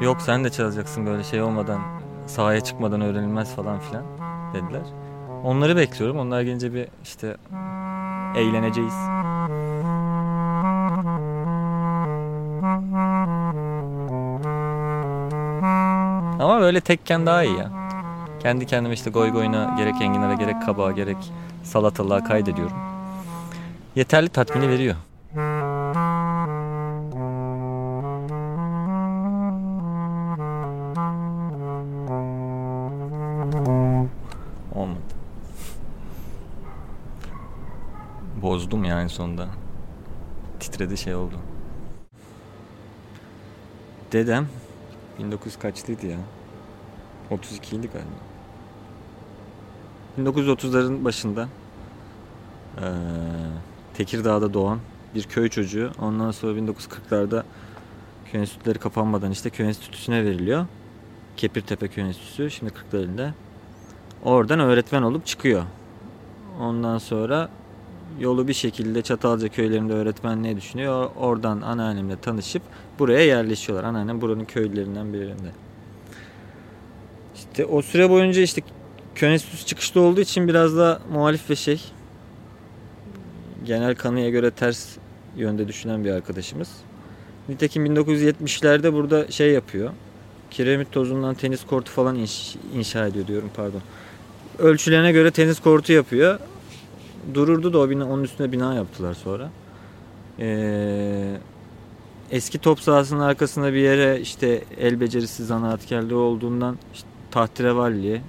Yok 0.00 0.22
sen 0.22 0.44
de 0.44 0.50
çalacaksın 0.50 1.06
böyle 1.06 1.24
şey 1.24 1.42
olmadan. 1.42 1.80
Sahaya 2.26 2.60
çıkmadan 2.60 3.00
öğrenilmez 3.00 3.54
falan 3.54 3.78
filan 3.78 4.04
dediler. 4.54 4.82
Onları 5.44 5.76
bekliyorum. 5.76 6.18
Onlar 6.18 6.42
gelince 6.42 6.74
bir 6.74 6.88
işte 7.02 7.36
eğleneceğiz. 8.36 8.94
Ama 16.44 16.60
böyle 16.60 16.80
tekken 16.80 17.26
daha 17.26 17.42
iyi 17.42 17.56
ya. 17.56 17.70
Kendi 18.42 18.66
kendime 18.66 18.94
işte 18.94 19.10
goy 19.10 19.30
goyuna 19.30 19.74
gerek 19.78 19.94
enginara 20.00 20.34
gerek 20.34 20.62
kabağa 20.66 20.92
gerek 20.92 21.16
salatalığa 21.62 22.24
kaydediyorum. 22.24 22.76
Yeterli 23.96 24.28
tatmini 24.28 24.68
veriyor. 24.68 24.96
Olmadı. 34.74 35.00
Bozdum 38.42 38.84
yani 38.84 39.08
sonunda. 39.08 39.46
Titredi 40.60 40.96
şey 40.96 41.14
oldu. 41.14 41.36
Dedem 44.12 44.48
1900 45.18 45.58
kaçlıydı 45.58 46.06
ya? 46.06 46.18
32 47.30 47.76
idi 47.76 47.90
galiba. 47.92 48.08
1930'ların 50.30 51.04
başında 51.04 51.48
eee, 52.80 52.84
Tekirdağ'da 53.94 54.54
doğan 54.54 54.78
bir 55.14 55.22
köy 55.22 55.48
çocuğu. 55.48 55.90
Ondan 56.00 56.30
sonra 56.30 56.58
1940'larda 56.58 57.42
köy 58.32 58.40
enstitüleri 58.40 58.78
kapanmadan 58.78 59.30
işte 59.30 59.50
köy 59.50 59.66
enstitüsüne 59.68 60.24
veriliyor. 60.24 60.66
Kepirtepe 61.36 61.88
Köy 61.88 62.04
Enstitüsü 62.04 62.50
şimdi 62.50 62.72
Kırklareli'nde. 62.72 63.34
Oradan 64.24 64.60
öğretmen 64.60 65.02
olup 65.02 65.26
çıkıyor. 65.26 65.62
Ondan 66.60 66.98
sonra 66.98 67.48
yolu 68.20 68.48
bir 68.48 68.54
şekilde 68.54 69.02
Çatalca 69.02 69.48
köylerinde 69.48 69.92
öğretmenliğe 69.92 70.56
düşünüyor. 70.56 71.10
Oradan 71.16 71.60
anneannemle 71.60 72.16
tanışıp 72.16 72.62
buraya 72.98 73.24
yerleşiyorlar. 73.24 73.88
Anneannem 73.88 74.20
buranın 74.20 74.44
köylülerinden 74.44 75.12
birinde. 75.12 75.50
İşte 77.34 77.64
o 77.64 77.82
süre 77.82 78.10
boyunca 78.10 78.42
işte 78.42 78.62
köy 79.14 79.32
enstitüsü 79.32 79.66
çıkışta 79.66 80.00
olduğu 80.00 80.20
için 80.20 80.48
biraz 80.48 80.76
da 80.76 81.00
muhalif 81.12 81.50
ve 81.50 81.56
şey 81.56 81.80
genel 83.64 83.94
kanıya 83.94 84.30
göre 84.30 84.50
ters 84.50 84.96
yönde 85.36 85.68
düşünen 85.68 86.04
bir 86.04 86.10
arkadaşımız. 86.10 86.68
Nitekim 87.48 87.86
1970'lerde 87.86 88.92
burada 88.92 89.30
şey 89.30 89.50
yapıyor. 89.50 89.90
Kiremit 90.50 90.92
tozundan 90.92 91.34
tenis 91.34 91.66
kortu 91.66 91.92
falan 91.92 92.16
inş- 92.16 92.56
inşa 92.74 93.06
ediyor 93.06 93.26
diyorum 93.26 93.50
pardon. 93.56 93.80
Ölçülerine 94.58 95.12
göre 95.12 95.30
tenis 95.30 95.60
kortu 95.60 95.92
yapıyor. 95.92 96.38
Dururdu 97.34 97.72
da 97.72 97.78
o 97.78 97.90
bina, 97.90 98.08
onun 98.08 98.24
üstüne 98.24 98.52
bina 98.52 98.74
yaptılar 98.74 99.14
sonra. 99.14 99.50
Ee, 100.38 101.36
eski 102.30 102.58
top 102.58 102.80
sahasının 102.80 103.20
arkasında 103.20 103.72
bir 103.72 103.78
yere 103.78 104.20
işte 104.20 104.64
el 104.78 105.00
becerisi 105.00 105.44
zanaatkarlığı 105.44 106.18
olduğundan 106.18 106.78
işte 106.94 107.08
tahterevalli 107.30 108.22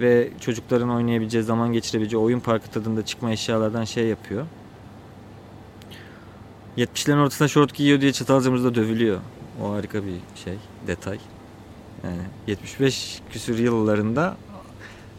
ve 0.00 0.30
çocukların 0.40 0.90
oynayabileceği, 0.90 1.44
zaman 1.44 1.72
geçirebileceği 1.72 2.22
oyun 2.22 2.40
parkı 2.40 2.70
tadında 2.70 3.04
çıkma 3.04 3.32
eşyalardan 3.32 3.84
şey 3.84 4.06
yapıyor. 4.06 4.46
70'lerin 6.76 7.22
ortasında 7.22 7.48
şort 7.48 7.74
giyiyor 7.74 8.00
diye 8.00 8.12
Çatalca'mızda 8.12 8.74
dövülüyor. 8.74 9.18
O 9.62 9.72
harika 9.72 10.02
bir 10.04 10.40
şey, 10.44 10.54
detay. 10.86 11.18
Yani 12.04 12.22
75 12.46 13.20
küsür 13.32 13.58
yıllarında 13.58 14.36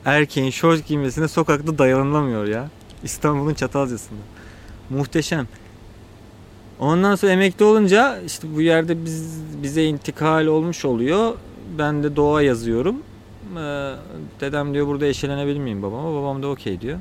erkeğin 0.06 0.50
şort 0.50 0.88
giymesine 0.88 1.27
sokakta 1.27 1.77
dayanılamıyor 1.77 2.48
ya. 2.48 2.70
İstanbul'un 3.03 3.53
Çatalca'sında. 3.53 4.20
Muhteşem. 4.89 5.48
Ondan 6.79 7.15
sonra 7.15 7.32
emekli 7.32 7.65
olunca 7.65 8.22
işte 8.22 8.48
bu 8.55 8.62
yerde 8.62 9.05
biz, 9.05 9.42
bize 9.64 9.85
intikal 9.85 10.46
olmuş 10.46 10.85
oluyor. 10.85 11.33
Ben 11.77 12.03
de 12.03 12.16
doğa 12.16 12.42
yazıyorum. 12.42 12.96
Ee, 13.57 13.96
dedem 14.40 14.74
diyor 14.74 14.88
burada 14.88 15.05
eşelenebilir 15.05 15.59
miyim 15.59 15.83
babama? 15.83 16.16
Babam 16.16 16.44
da 16.44 16.48
okey 16.48 16.81
diyor. 16.81 17.00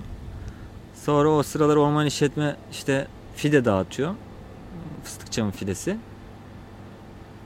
Sonra 0.94 1.28
o 1.28 1.42
sıralar 1.42 1.76
orman 1.76 2.06
işletme 2.06 2.56
işte 2.72 3.08
fide 3.36 3.64
dağıtıyor. 3.64 4.14
Fıstıkçamın 5.04 5.50
fidesi. 5.50 5.96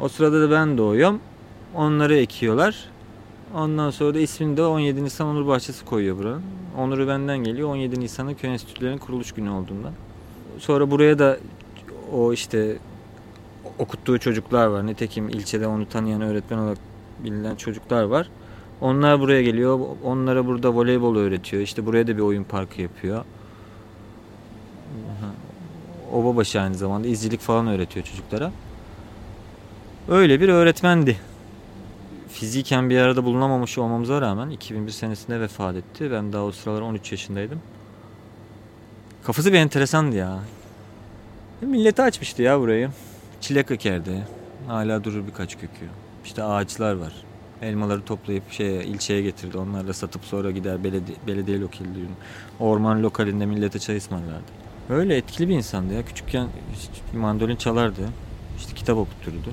O 0.01 0.09
sırada 0.09 0.43
da 0.43 0.51
ben 0.51 0.79
doğuyorum. 0.79 1.21
Onları 1.75 2.17
ekiyorlar. 2.17 2.91
Ondan 3.55 3.91
sonra 3.91 4.15
da 4.15 4.19
ismini 4.19 4.57
de 4.57 4.62
17 4.62 5.05
Nisan 5.05 5.27
Onur 5.27 5.47
Bahçesi 5.47 5.85
koyuyor 5.85 6.19
buranın. 6.19 6.43
Onur'u 6.79 7.09
benden 7.09 7.38
geliyor. 7.38 7.69
17 7.69 8.01
Nisan'ı 8.01 8.37
köy 8.37 8.51
enstitülerinin 8.51 8.99
kuruluş 8.99 9.33
günü 9.33 9.51
olduğundan. 9.51 9.93
Sonra 10.59 10.91
buraya 10.91 11.19
da 11.19 11.38
o 12.12 12.33
işte 12.33 12.79
okuttuğu 13.79 14.19
çocuklar 14.19 14.67
var. 14.67 14.87
Nitekim 14.87 15.29
ilçede 15.29 15.67
onu 15.67 15.88
tanıyan 15.88 16.21
öğretmen 16.21 16.59
olarak 16.59 16.79
bilinen 17.25 17.57
çocuklar 17.57 18.03
var. 18.03 18.29
Onlar 18.81 19.21
buraya 19.21 19.43
geliyor. 19.43 19.81
Onlara 20.05 20.47
burada 20.47 20.75
voleybol 20.75 21.17
öğretiyor. 21.17 21.62
İşte 21.62 21.87
buraya 21.87 22.07
da 22.07 22.17
bir 22.17 22.23
oyun 22.23 22.45
parkı 22.45 22.83
yapıyor. 22.83 23.25
Obabaşı 26.12 26.61
aynı 26.61 26.75
zamanda 26.75 27.09
izcilik 27.09 27.41
falan 27.41 27.67
öğretiyor 27.67 28.07
çocuklara. 28.07 28.53
Öyle 30.09 30.41
bir 30.41 30.49
öğretmendi. 30.49 31.17
Fiziken 32.33 32.90
bir 32.90 32.99
arada 32.99 33.25
bulunamamış 33.25 33.79
olmamıza 33.79 34.21
rağmen 34.21 34.51
2001 34.51 34.90
senesinde 34.90 35.40
vefat 35.40 35.77
etti. 35.77 36.11
Ben 36.11 36.33
daha 36.33 36.42
o 36.42 36.53
sıralar 36.53 36.81
13 36.81 37.12
yaşındaydım. 37.12 37.61
Kafası 39.25 39.53
bir 39.53 39.59
enteresandı 39.59 40.16
ya. 40.16 40.38
Millete 41.61 42.03
açmıştı 42.03 42.42
ya 42.42 42.61
burayı. 42.61 42.90
Çilek 43.40 43.71
ekerdi. 43.71 44.27
Hala 44.66 45.05
durur 45.05 45.27
birkaç 45.27 45.55
kökü. 45.55 45.88
İşte 46.25 46.42
ağaçlar 46.42 46.95
var. 46.95 47.12
Elmaları 47.62 48.03
toplayıp 48.05 48.53
şeye, 48.53 48.85
ilçeye 48.85 49.23
getirdi. 49.23 49.59
Onlarla 49.59 49.92
satıp 49.92 50.25
sonra 50.25 50.51
gider 50.51 50.85
belediye, 50.85 51.16
belediye 51.27 51.61
lokalinde. 51.61 51.99
Orman 52.61 53.03
lokalinde 53.03 53.47
millete 53.47 53.79
çay 53.79 53.97
ısmarlardı. 53.97 54.53
Öyle 54.90 55.16
etkili 55.16 55.49
bir 55.49 55.55
insandı 55.55 55.95
ya. 55.95 56.05
Küçükken 56.05 56.49
mandolin 57.16 57.57
çalardı. 57.57 58.09
İşte 58.59 58.75
kitap 58.75 58.99
okutturdu. 58.99 59.53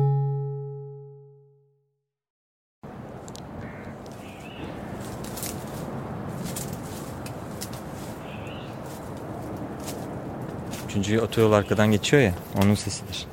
Üçüncü 10.91 11.21
otoyol 11.21 11.51
arkadan 11.51 11.91
geçiyor 11.91 12.23
ya. 12.23 12.33
Onun 12.63 12.75
sesidir. 12.75 13.25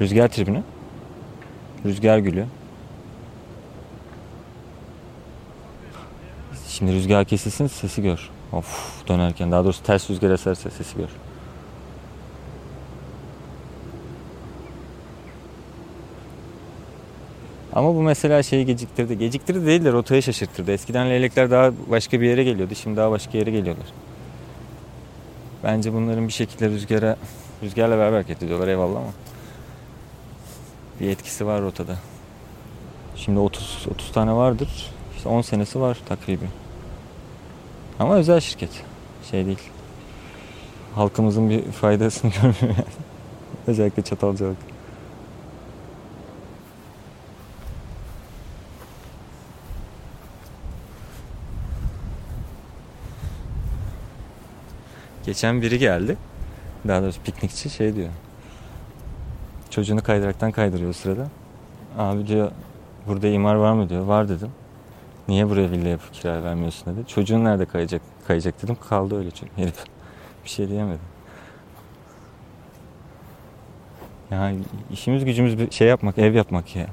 Rüzgar 0.00 0.28
tribünü. 0.28 0.62
Rüzgar 1.84 2.18
gülü. 2.18 2.46
Şimdi 6.68 6.92
rüzgar 6.92 7.24
kesilsin 7.24 7.66
sesi 7.66 8.02
gör. 8.02 8.30
Of 8.52 9.08
dönerken 9.08 9.52
daha 9.52 9.64
doğrusu 9.64 9.82
ters 9.82 10.10
rüzgar 10.10 10.30
eserse 10.30 10.70
sesi 10.70 10.96
gör. 10.96 11.08
Ama 17.72 17.94
bu 17.94 18.02
mesela 18.02 18.42
şeyi 18.42 18.66
geciktirdi. 18.66 19.18
Geciktirdi 19.18 19.66
değil 19.66 19.84
de 19.84 19.92
rotayı 19.92 20.22
şaşırttırdı. 20.22 20.72
Eskiden 20.72 21.10
leylekler 21.10 21.50
daha 21.50 21.72
başka 21.90 22.20
bir 22.20 22.26
yere 22.26 22.44
geliyordu. 22.44 22.74
Şimdi 22.74 22.96
daha 22.96 23.10
başka 23.10 23.38
yere 23.38 23.50
geliyorlar. 23.50 23.86
Bence 25.64 25.92
bunların 25.92 26.28
bir 26.28 26.32
şekilde 26.32 26.68
rüzgara 26.68 27.16
Rüzgarla 27.62 27.98
beraber 27.98 28.12
hareket 28.12 28.42
ediyorlar 28.42 28.68
eyvallah 28.68 28.96
ama 28.96 29.12
bir 31.00 31.08
etkisi 31.08 31.46
var 31.46 31.62
rotada. 31.62 31.96
Şimdi 33.16 33.38
30 33.38 33.86
30 33.90 34.12
tane 34.12 34.32
vardır. 34.32 34.90
İşte 35.16 35.28
10 35.28 35.42
senesi 35.42 35.80
var 35.80 35.98
takribi. 36.08 36.46
Ama 37.98 38.14
özel 38.16 38.40
şirket. 38.40 38.70
Şey 39.30 39.46
değil. 39.46 39.58
Halkımızın 40.94 41.50
bir 41.50 41.62
faydasını 41.62 42.30
görmüyor 42.42 42.54
yani. 42.62 42.84
Özellikle 43.66 44.02
Çatalcalık. 44.02 44.69
Geçen 55.30 55.62
biri 55.62 55.78
geldi. 55.78 56.16
Daha 56.88 57.02
doğrusu 57.02 57.22
piknikçi 57.22 57.70
şey 57.70 57.94
diyor. 57.94 58.08
Çocuğunu 59.70 60.02
kaydıraktan 60.02 60.52
kaydırıyor 60.52 60.92
sırada. 60.92 61.28
Abi 61.98 62.26
diyor 62.26 62.50
burada 63.06 63.28
imar 63.28 63.54
var 63.54 63.72
mı 63.72 63.88
diyor. 63.88 64.04
Var 64.04 64.28
dedim. 64.28 64.48
Niye 65.28 65.48
buraya 65.48 65.70
villa 65.70 65.88
yapıp 65.88 66.12
kira 66.14 66.44
vermiyorsun 66.44 66.96
dedi. 66.96 67.08
Çocuğun 67.08 67.44
nerede 67.44 67.66
kayacak, 67.66 68.02
kayacak 68.26 68.62
dedim. 68.62 68.76
Kaldı 68.88 69.18
öyle 69.18 69.30
çünkü 69.30 69.56
herif. 69.56 69.84
Bir 70.44 70.50
şey 70.50 70.68
diyemedim. 70.68 71.00
Ya 74.30 74.52
işimiz 74.92 75.24
gücümüz 75.24 75.58
bir 75.58 75.70
şey 75.70 75.88
yapmak, 75.88 76.18
ev 76.18 76.34
yapmak 76.34 76.76
ya. 76.76 76.86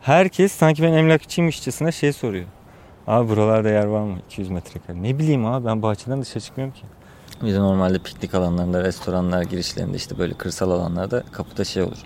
Herkes 0.00 0.52
sanki 0.52 0.82
ben 0.82 0.92
emlakçıymışçasına 0.92 1.92
şey 1.92 2.12
soruyor. 2.12 2.46
Abi 3.06 3.28
buralarda 3.28 3.68
yer 3.68 3.84
var 3.84 4.02
mı? 4.02 4.16
200 4.26 4.50
metrekare. 4.50 5.02
Ne 5.02 5.18
bileyim 5.18 5.46
abi 5.46 5.66
ben 5.66 5.82
bahçeden 5.82 6.22
dışarı 6.22 6.44
çıkmıyorum 6.44 6.74
ki. 6.74 6.82
Bir 7.42 7.54
de 7.54 7.60
normalde 7.60 7.98
piknik 7.98 8.34
alanlarında, 8.34 8.84
restoranlar 8.84 9.42
girişlerinde 9.42 9.96
işte 9.96 10.18
böyle 10.18 10.34
kırsal 10.34 10.70
alanlarda 10.70 11.22
kapıda 11.32 11.64
şey 11.64 11.82
olur. 11.82 11.98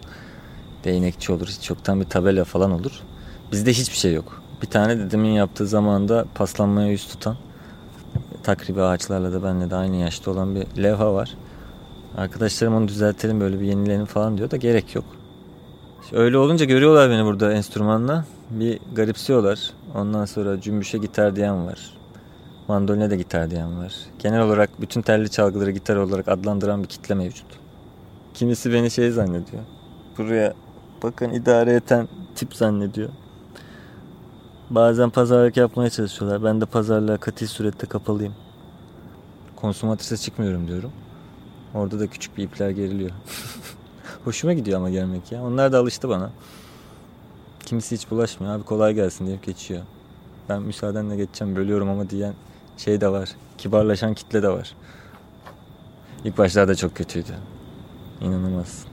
Değnekçi 0.85 1.33
olur. 1.33 1.46
Hiç 1.48 1.62
çoktan 1.62 2.00
bir 2.00 2.04
tabela 2.04 2.44
falan 2.44 2.70
olur. 2.70 3.00
Bizde 3.52 3.72
hiçbir 3.72 3.96
şey 3.96 4.14
yok. 4.14 4.42
Bir 4.62 4.66
tane 4.66 4.98
dedemin 4.98 5.30
yaptığı 5.30 5.66
zamanda 5.66 6.24
paslanmaya 6.35 6.88
yüz 6.88 7.09
tutan 7.09 7.37
takribi 8.42 8.83
ağaçlarla 8.83 9.33
da 9.33 9.42
benle 9.42 9.70
de 9.70 9.76
aynı 9.76 9.96
yaşta 9.96 10.30
olan 10.30 10.54
bir 10.54 10.83
levha 10.83 11.14
var. 11.14 11.35
Arkadaşlarım 12.16 12.74
onu 12.74 12.88
düzeltelim 12.88 13.40
böyle 13.40 13.61
bir 13.61 13.66
yenileyelim 13.66 14.06
falan 14.06 14.38
diyor 14.38 14.50
da 14.50 14.56
gerek 14.56 14.94
yok. 14.94 15.04
Öyle 16.12 16.38
olunca 16.38 16.64
görüyorlar 16.64 17.11
beni 17.11 17.24
burada 17.24 17.52
enstrümanla. 17.52 18.24
Bir 18.50 18.78
garipsiyorlar. 18.92 19.70
Ondan 19.94 20.24
sonra 20.24 20.61
cümbüşe 20.61 20.98
gitar 20.98 21.37
diyen 21.37 21.66
var. 21.66 21.99
Mandoline 22.70 23.11
de 23.11 23.16
gitar 23.16 23.50
diyen 23.50 23.78
var. 23.78 23.94
Genel 24.18 24.40
olarak 24.40 24.80
bütün 24.80 25.02
telli 25.02 25.30
çalgıları 25.30 25.70
gitar 25.70 25.96
olarak 25.96 26.28
adlandıran 26.28 26.83
bir 26.83 26.88
kitle 26.88 27.14
mevcut. 27.14 27.46
Kimisi 28.35 28.72
beni 28.72 28.90
şey 28.90 29.11
zannediyor. 29.11 29.62
Buraya 30.18 30.54
bakın 31.02 31.30
idare 31.30 31.74
eden 31.74 32.09
tip 32.35 32.54
zannediyor. 32.54 33.09
Bazen 34.70 35.11
pazarlık 35.11 35.56
yapmaya 35.56 35.90
çalışıyorlar. 35.90 36.44
Ben 36.44 36.61
de 36.61 36.64
pazarlığa 36.64 37.16
katil 37.16 37.46
surette 37.46 37.87
kapalıyım. 37.87 38.35
Konsumatrise 39.56 40.16
çıkmıyorum 40.16 40.68
diyorum. 40.68 40.92
Orada 41.74 42.00
da 42.00 42.06
küçük 42.06 42.37
bir 42.37 42.44
ipler 42.44 42.70
geriliyor. 42.70 43.11
Hoşuma 44.24 44.52
gidiyor 44.52 44.78
ama 44.78 44.90
gelmek 44.90 45.33
ya. 45.33 45.42
Onlar 45.42 45.72
da 45.72 45.78
alıştı 45.78 46.09
bana. 46.09 46.30
Kimisi 47.61 47.94
hiç 47.94 48.11
bulaşmıyor. 48.11 48.54
Abi 48.54 48.62
kolay 48.62 48.94
gelsin 48.94 49.26
deyip 49.26 49.42
geçiyor. 49.42 49.83
Ben 50.48 50.62
müsaadenle 50.62 51.16
geçeceğim 51.16 51.56
bölüyorum 51.56 51.88
ama 51.88 52.11
diyen 52.11 52.35
şey 52.84 53.00
de 53.00 53.08
var. 53.08 53.28
Kibarlaşan 53.58 54.14
kitle 54.14 54.42
de 54.42 54.48
var. 54.48 54.74
İlk 56.24 56.38
başlarda 56.38 56.74
çok 56.74 56.94
kötüydü. 56.96 57.32
İnanılmaz. 58.20 58.84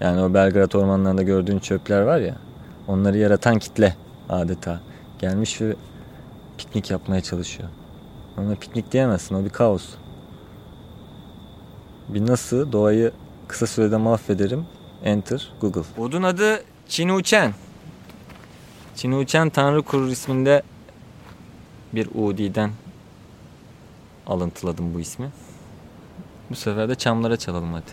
Yani 0.00 0.20
o 0.20 0.34
Belgrad 0.34 0.72
ormanlarında 0.72 1.22
gördüğün 1.22 1.58
çöpler 1.58 2.02
var 2.02 2.18
ya. 2.18 2.36
Onları 2.88 3.18
yaratan 3.18 3.58
kitle 3.58 3.96
adeta. 4.28 4.80
Gelmiş 5.18 5.60
ve 5.60 5.76
piknik 6.58 6.90
yapmaya 6.90 7.20
çalışıyor. 7.20 7.68
Ama 8.36 8.54
piknik 8.54 8.92
diyemezsin 8.92 9.34
o 9.34 9.44
bir 9.44 9.50
kaos. 9.50 9.88
Bir 12.08 12.26
nasıl 12.26 12.72
doğayı 12.72 13.12
kısa 13.48 13.66
sürede 13.66 13.96
mahvederim. 13.96 14.66
Enter 15.04 15.52
Google. 15.60 15.82
Odun 15.98 16.22
adı 16.22 16.64
Çinuçen. 16.88 17.54
Çinuçen 18.96 19.50
Tanrı 19.50 19.82
Kurur 19.82 20.08
isminde 20.08 20.62
bir 21.94 22.08
Udi'den 22.14 22.70
alıntıladım 24.26 24.94
bu 24.94 25.00
ismi. 25.00 25.30
Bu 26.50 26.54
sefer 26.54 26.88
de 26.88 26.94
çamlara 26.94 27.36
çalalım 27.36 27.72
hadi. 27.72 27.90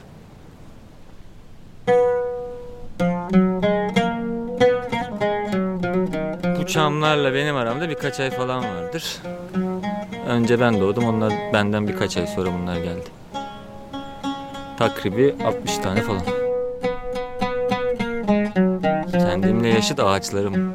Bu 6.60 6.66
çamlarla 6.68 7.34
benim 7.34 7.56
aramda 7.56 7.90
birkaç 7.90 8.20
ay 8.20 8.32
falan 8.32 8.64
vardır. 8.64 9.18
Önce 10.28 10.60
ben 10.60 10.82
doğdum. 10.82 11.04
Onlar 11.04 11.34
benden 11.54 11.88
birkaç 11.88 12.18
ay 12.18 12.28
sonra 12.28 12.50
bunlar 12.54 12.78
geldi. 12.78 13.08
Takribi 14.78 15.36
60 15.46 15.78
tane 15.78 16.02
falan. 16.02 16.22
Kendimle 19.12 19.68
yaşıt 19.68 20.00
ağaçlarım. 20.00 20.74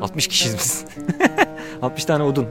60 0.02 0.28
kişiyiz 0.28 0.56
biz. 0.58 0.84
60 1.82 2.04
tane 2.04 2.22
odun. 2.22 2.46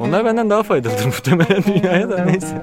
Onlar 0.00 0.24
benden 0.24 0.50
daha 0.50 0.62
faydalıdır 0.62 1.06
muhtemelen 1.06 1.62
dünyaya 1.62 2.10
da 2.10 2.24
neyse. 2.24 2.62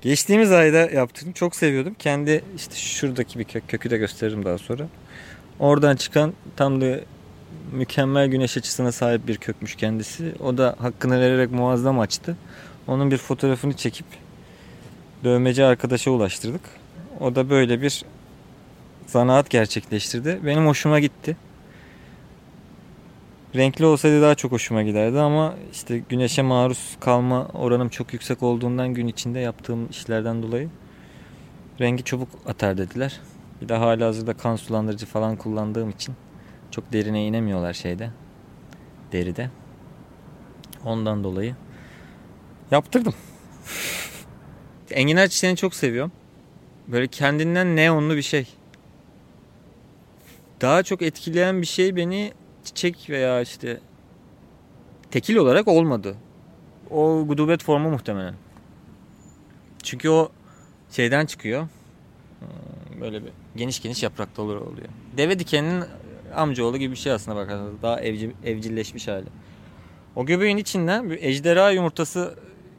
Geçtiğimiz 0.00 0.52
ayda 0.52 0.78
yaptım. 0.78 1.32
Çok 1.32 1.56
seviyordum. 1.56 1.94
Kendi 1.98 2.44
işte 2.56 2.76
şuradaki 2.76 3.38
bir 3.38 3.44
kök, 3.44 3.68
kökü 3.68 3.90
de 3.90 3.98
gösteririm 3.98 4.44
daha 4.44 4.58
sonra. 4.58 4.86
Oradan 5.58 5.96
çıkan 5.96 6.32
tam 6.56 6.80
da 6.80 7.00
mükemmel 7.72 8.26
güneş 8.26 8.56
açısına 8.56 8.92
sahip 8.92 9.28
bir 9.28 9.36
kökmüş 9.36 9.74
kendisi. 9.74 10.32
O 10.40 10.58
da 10.58 10.76
hakkını 10.78 11.20
vererek 11.20 11.52
muazzam 11.52 12.00
açtı. 12.00 12.36
Onun 12.88 13.10
bir 13.10 13.16
fotoğrafını 13.16 13.76
çekip 13.76 14.06
dövmeci 15.24 15.64
arkadaşa 15.64 16.10
ulaştırdık. 16.10 16.60
O 17.20 17.34
da 17.34 17.50
böyle 17.50 17.82
bir 17.82 18.04
zanaat 19.06 19.50
gerçekleştirdi. 19.50 20.40
Benim 20.44 20.66
hoşuma 20.66 21.00
gitti. 21.00 21.36
Renkli 23.54 23.84
olsaydı 23.84 24.22
daha 24.22 24.34
çok 24.34 24.52
hoşuma 24.52 24.82
giderdi 24.82 25.18
ama 25.20 25.54
işte 25.72 25.98
güneşe 26.08 26.42
maruz 26.42 26.96
kalma 27.00 27.46
oranım 27.46 27.88
çok 27.88 28.12
yüksek 28.12 28.42
olduğundan 28.42 28.94
gün 28.94 29.06
içinde 29.06 29.38
yaptığım 29.38 29.88
işlerden 29.90 30.42
dolayı 30.42 30.68
rengi 31.80 32.04
çabuk 32.04 32.28
atar 32.46 32.78
dediler. 32.78 33.20
Bir 33.62 33.68
de 33.68 33.74
hala 33.74 34.06
hazırda 34.06 34.34
kan 34.34 34.56
sulandırıcı 34.56 35.06
falan 35.06 35.36
kullandığım 35.36 35.90
için 35.90 36.14
çok 36.70 36.92
derine 36.92 37.26
inemiyorlar 37.26 37.72
şeyde. 37.72 38.10
Deride. 39.12 39.50
Ondan 40.84 41.24
dolayı 41.24 41.54
yaptırdım. 42.70 43.14
Enginar 44.90 45.28
çiçeğini 45.28 45.56
çok 45.56 45.74
seviyorum. 45.74 46.12
Böyle 46.88 47.06
kendinden 47.06 47.76
neonlu 47.76 48.16
bir 48.16 48.22
şey. 48.22 48.46
Daha 50.60 50.82
çok 50.82 51.02
etkileyen 51.02 51.62
bir 51.62 51.66
şey 51.66 51.96
beni 51.96 52.32
çiçek 52.64 53.06
veya 53.10 53.40
işte 53.40 53.80
tekil 55.10 55.36
olarak 55.36 55.68
olmadı. 55.68 56.16
O 56.90 57.24
gudubet 57.26 57.64
formu 57.64 57.90
muhtemelen. 57.90 58.34
Çünkü 59.82 60.08
o 60.08 60.28
şeyden 60.90 61.26
çıkıyor. 61.26 61.68
Böyle 63.00 63.24
bir 63.24 63.30
geniş 63.56 63.82
geniş 63.82 64.02
yapraklı 64.02 64.42
olur 64.42 64.56
oluyor. 64.56 64.88
Deve 65.16 65.38
dikeninin 65.38 65.84
amcaoğlu 66.34 66.78
gibi 66.78 66.92
bir 66.92 66.98
şey 66.98 67.12
aslında 67.12 67.36
bakarsanız. 67.36 67.82
Daha 67.82 68.00
evcil, 68.00 68.30
evcilleşmiş 68.44 69.08
hali. 69.08 69.26
O 70.16 70.26
göbeğin 70.26 70.56
içinden 70.56 71.10
bir 71.10 71.22
ejderha 71.22 71.70
yumurtası 71.70 72.34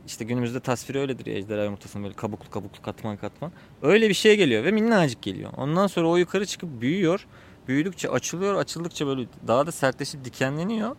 işte 0.09 0.25
günümüzde 0.25 0.59
tasviri 0.59 0.99
öyledir 0.99 1.25
ya 1.25 1.33
ejderha 1.33 1.63
yumurtasının 1.63 2.03
böyle 2.03 2.15
kabuklu 2.15 2.49
kabuklu 2.49 2.81
katman 2.81 3.17
katman. 3.17 3.51
Öyle 3.81 4.09
bir 4.09 4.13
şey 4.13 4.37
geliyor 4.37 4.63
ve 4.63 4.71
minnacık 4.71 5.21
geliyor. 5.21 5.51
Ondan 5.57 5.87
sonra 5.87 6.07
o 6.07 6.17
yukarı 6.17 6.45
çıkıp 6.45 6.81
büyüyor. 6.81 7.27
Büyüdükçe 7.67 8.09
açılıyor. 8.09 8.55
Açıldıkça 8.55 9.07
böyle 9.07 9.27
daha 9.47 9.67
da 9.67 9.71
sertleşip 9.71 10.25
dikenleniyor. 10.25 10.95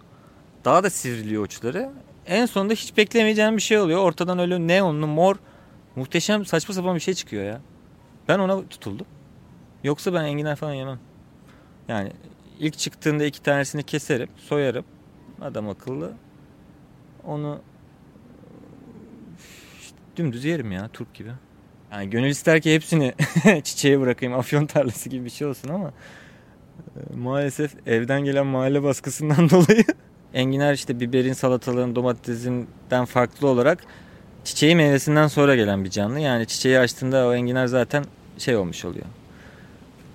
Daha 0.65 0.85
da 0.85 0.91
sivriliyor 0.91 1.45
uçları. 1.45 1.91
En 2.27 2.47
sonunda 2.47 2.73
hiç 2.73 2.97
beklemeyeceğim 2.97 3.57
bir 3.57 3.63
şey 3.63 3.79
oluyor. 3.79 4.01
Ortadan 4.01 4.39
öyle 4.39 4.67
neonlu 4.67 5.07
mor 5.07 5.37
muhteşem 5.97 6.47
saçma 6.47 6.75
sapan 6.75 6.95
bir 6.95 7.01
şey 7.01 7.15
çıkıyor 7.15 7.45
ya. 7.45 7.61
Ben 8.29 8.39
ona 8.39 8.69
tutuldum. 8.69 9.07
Yoksa 9.85 10.15
ben 10.15 10.25
enginar 10.25 10.57
falan 10.57 10.75
yemem. 10.75 10.99
Yani 11.89 12.13
ilk 12.59 12.79
çıktığında 12.79 13.25
iki 13.25 13.43
tanesini 13.43 13.83
keserim, 13.83 14.29
soyarım. 14.37 14.85
Adam 15.41 15.69
akıllı. 15.69 16.13
Onu 17.25 17.61
dümdüz 20.17 20.45
yerim 20.45 20.73
ya 20.73 20.89
turp 20.89 21.15
gibi. 21.15 21.31
Yani 21.93 22.11
gönül 22.11 22.29
ister 22.29 22.61
ki 22.61 22.75
hepsini 22.75 23.15
çiçeğe 23.65 24.01
bırakayım. 24.01 24.35
Afyon 24.35 24.67
tarlası 24.67 25.09
gibi 25.09 25.25
bir 25.25 25.31
şey 25.31 25.47
olsun 25.47 25.69
ama 25.69 25.93
e, 26.97 27.17
maalesef 27.17 27.87
evden 27.87 28.25
gelen 28.25 28.47
mahalle 28.47 28.83
baskısından 28.83 29.51
dolayı 29.51 29.85
enginar 30.35 30.75
işte 30.75 31.01
biberin, 31.01 31.33
salatalığın, 31.33 31.97
domatesinden 31.97 33.05
farklı 33.05 33.49
olarak 33.49 33.85
çiçeği 34.45 34.77
meyvesinden 34.77 35.27
sonra 35.27 35.57
gelen 35.57 35.85
bir 35.85 35.91
canlı. 35.91 36.21
Yani 36.21 36.47
çiçeği 36.47 36.79
açtığında 36.79 37.27
o 37.27 37.35
enginar 37.35 37.67
zaten 37.67 38.05
şey 38.39 38.57
olmuş 38.57 38.85
oluyor. 38.85 39.07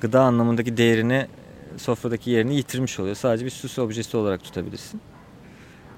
Gıda 0.02 0.22
anlamındaki 0.22 0.78
değerini, 0.78 1.28
sofradaki 1.78 2.30
yerini 2.30 2.56
yitirmiş 2.56 3.00
oluyor. 3.00 3.16
Sadece 3.16 3.46
bir 3.46 3.50
süs 3.50 3.80
objesi 3.80 4.18
olarak 4.18 4.44
tutabilirsin. 4.44 5.02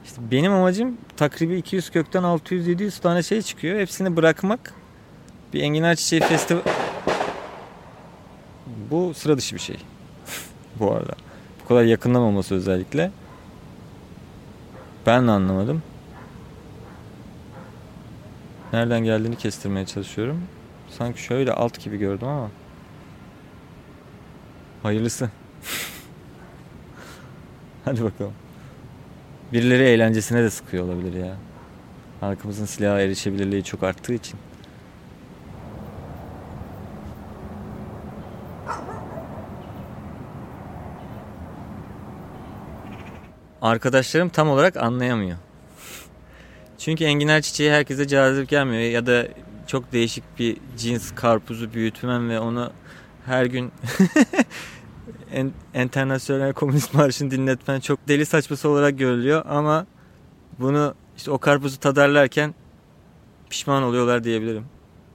İşte 0.08 0.22
benim 0.32 0.54
amacım 0.54 0.98
takribi 1.18 1.58
200 1.58 1.90
kökten 1.90 2.24
600-700 2.24 3.02
tane 3.02 3.24
şey 3.24 3.42
çıkıyor. 3.42 3.80
Hepsini 3.80 4.16
bırakmak. 4.16 4.74
Bir 5.54 5.62
enginar 5.62 5.96
çiçeği 5.96 6.22
festival... 6.22 6.62
Bu 8.92 9.14
sıra 9.14 9.38
dışı 9.38 9.56
bir 9.56 9.62
şey. 9.62 9.78
Bu 10.80 10.92
arada. 10.92 11.14
Bu 11.64 11.68
kadar 11.68 11.84
yakından 11.84 12.22
olması 12.22 12.56
özellikle. 12.56 13.12
Ben 15.06 15.28
de 15.28 15.32
anlamadım. 15.32 15.84
Nereden 18.74 19.04
geldiğini 19.04 19.36
kestirmeye 19.36 19.86
çalışıyorum. 19.86 20.42
Sanki 20.90 21.24
şöyle 21.24 21.54
alt 21.54 21.80
gibi 21.80 21.98
gördüm 21.98 22.28
ama. 22.28 22.52
Hayırlısı. 24.84 25.30
Hadi 27.86 28.04
bakalım. 28.04 28.34
Birileri 29.54 29.84
eğlencesine 29.84 30.44
de 30.44 30.50
sıkıyor 30.50 30.84
olabilir 30.84 31.14
ya. 31.14 31.36
Halkımızın 32.20 32.66
silaha 32.66 33.02
erişebilirliği 33.02 33.64
çok 33.64 33.84
arttığı 33.84 34.14
için. 34.14 34.40
Arkadaşlarım 43.62 44.30
tam 44.30 44.50
olarak 44.50 44.78
anlayamıyor. 44.78 45.38
Çünkü 46.78 47.04
enginar 47.04 47.42
çiçeği 47.42 47.72
herkese 47.72 48.08
cazip 48.08 48.50
gelmiyor 48.50 48.82
ya 48.82 49.06
da 49.06 49.28
çok 49.68 49.94
değişik 49.94 50.24
bir 50.40 50.58
cins 50.78 51.12
karpuzu 51.16 51.74
büyütmem 51.74 52.30
ve 52.30 52.40
onu 52.40 52.72
her 53.26 53.46
gün 53.46 53.72
en, 55.34 55.52
internasyonel 55.74 56.54
komünist 56.54 56.94
marşını 56.94 57.32
dinletmen 57.32 57.80
çok 57.80 58.08
deli 58.08 58.26
saçması 58.26 58.70
olarak 58.70 59.00
görülüyor 59.00 59.46
ama 59.50 59.86
bunu 60.60 60.94
işte 61.18 61.32
o 61.32 61.38
karpuzu 61.38 61.80
tadarlarken 61.80 62.56
pişman 63.50 63.84
oluyorlar 63.84 64.24
diyebilirim. 64.24 64.66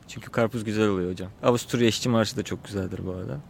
Çünkü 0.08 0.30
karpuz 0.30 0.64
güzel 0.64 0.88
oluyor 0.88 1.10
hocam. 1.10 1.30
Avusturya 1.42 1.88
işçi 1.88 2.08
marşı 2.08 2.36
da 2.36 2.42
çok 2.42 2.64
güzeldir 2.64 3.06
bu 3.06 3.10
arada. 3.12 3.40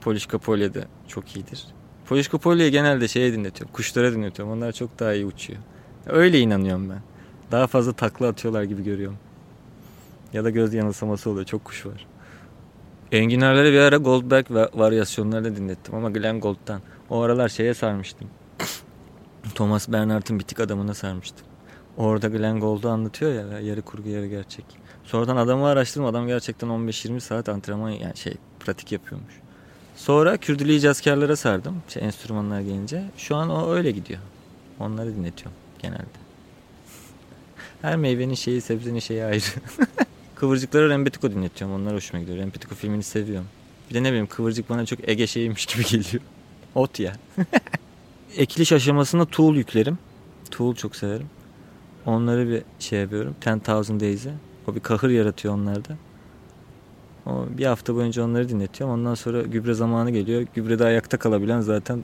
Polişka 0.00 0.38
Polya 0.38 0.74
da 0.74 0.80
çok 1.08 1.36
iyidir. 1.36 1.66
Polişka 2.06 2.38
Polya'yı 2.38 2.72
genelde 2.72 3.08
şeye 3.08 3.32
dinletiyorum. 3.32 3.72
Kuşlara 3.72 4.12
dinletiyorum. 4.12 4.54
Onlar 4.54 4.72
çok 4.72 4.98
daha 4.98 5.14
iyi 5.14 5.26
uçuyor. 5.26 5.58
Öyle 6.06 6.40
inanıyorum 6.40 6.90
ben. 6.90 7.02
Daha 7.52 7.66
fazla 7.66 7.92
takla 7.92 8.28
atıyorlar 8.28 8.62
gibi 8.62 8.84
görüyorum. 8.84 9.18
Ya 10.32 10.44
da 10.44 10.50
göz 10.50 10.74
yanılsaması 10.74 11.30
oluyor. 11.30 11.46
Çok 11.46 11.64
kuş 11.64 11.86
var. 11.86 12.06
Enginarları 13.14 13.72
bir 13.72 13.78
ara 13.78 13.96
Goldberg 13.96 14.50
varyasyonlarını 14.50 15.56
dinlettim 15.56 15.94
ama 15.94 16.10
Glenn 16.10 16.40
Gould'dan. 16.40 16.80
O 17.10 17.20
aralar 17.20 17.48
şeye 17.48 17.74
sarmıştım. 17.74 18.28
Thomas 19.54 19.88
Bernhard'ın 19.88 20.38
bitik 20.38 20.60
adamına 20.60 20.94
sarmıştım. 20.94 21.46
Orada 21.96 22.28
Glenn 22.28 22.60
Gould'u 22.60 22.88
anlatıyor 22.88 23.52
ya 23.52 23.60
yarı 23.60 23.82
kurgu 23.82 24.08
yarı 24.08 24.26
gerçek. 24.26 24.64
Sonradan 25.04 25.36
adamı 25.36 25.66
araştırdım. 25.66 26.06
Adam 26.06 26.26
gerçekten 26.26 26.68
15-20 26.68 27.20
saat 27.20 27.48
antrenman 27.48 27.90
yani 27.90 28.16
şey 28.16 28.34
pratik 28.60 28.92
yapıyormuş. 28.92 29.34
Sonra 29.96 30.36
Kürdülü 30.36 30.72
icazkarlara 30.72 31.36
sardım. 31.36 31.82
Şey, 31.88 32.02
enstrümanlar 32.02 32.60
gelince. 32.60 33.04
Şu 33.16 33.36
an 33.36 33.50
o 33.50 33.72
öyle 33.72 33.90
gidiyor. 33.90 34.20
Onları 34.80 35.16
dinletiyorum 35.16 35.56
genelde. 35.78 36.24
Her 37.82 37.96
meyvenin 37.96 38.34
şeyi 38.34 38.60
sebzenin 38.60 38.98
şeyi 38.98 39.24
ayrı. 39.24 39.44
Kıvırcıklara 40.34 40.88
Rembetiko 40.88 41.30
dinletiyorum. 41.30 41.76
Onlar 41.76 41.94
hoşuma 41.94 42.20
gidiyor. 42.20 42.38
Rembetiko 42.38 42.74
filmini 42.74 43.02
seviyorum. 43.02 43.46
Bir 43.90 43.94
de 43.94 44.02
ne 44.02 44.08
bileyim 44.08 44.26
kıvırcık 44.26 44.70
bana 44.70 44.86
çok 44.86 45.08
Ege 45.08 45.26
şeyiymiş 45.26 45.66
gibi 45.66 45.84
geliyor. 45.90 46.22
Ot 46.74 47.00
ya. 47.00 47.12
Ekiliş 48.36 48.72
aşamasında 48.72 49.24
tuğul 49.24 49.56
yüklerim. 49.56 49.98
Tuğul 50.50 50.74
çok 50.74 50.96
severim. 50.96 51.26
Onları 52.06 52.48
bir 52.48 52.62
şey 52.78 53.00
yapıyorum. 53.00 53.34
Ten 53.40 53.58
Thousand 53.58 54.00
Days'e. 54.00 54.34
O 54.68 54.74
bir 54.74 54.80
kahır 54.80 55.10
yaratıyor 55.10 55.54
onlarda. 55.54 55.96
O 57.26 57.46
bir 57.58 57.66
hafta 57.66 57.94
boyunca 57.94 58.24
onları 58.24 58.48
dinletiyorum. 58.48 58.94
Ondan 58.94 59.14
sonra 59.14 59.42
gübre 59.42 59.74
zamanı 59.74 60.10
geliyor. 60.10 60.46
Gübrede 60.54 60.84
ayakta 60.84 61.16
kalabilen 61.16 61.60
zaten 61.60 62.02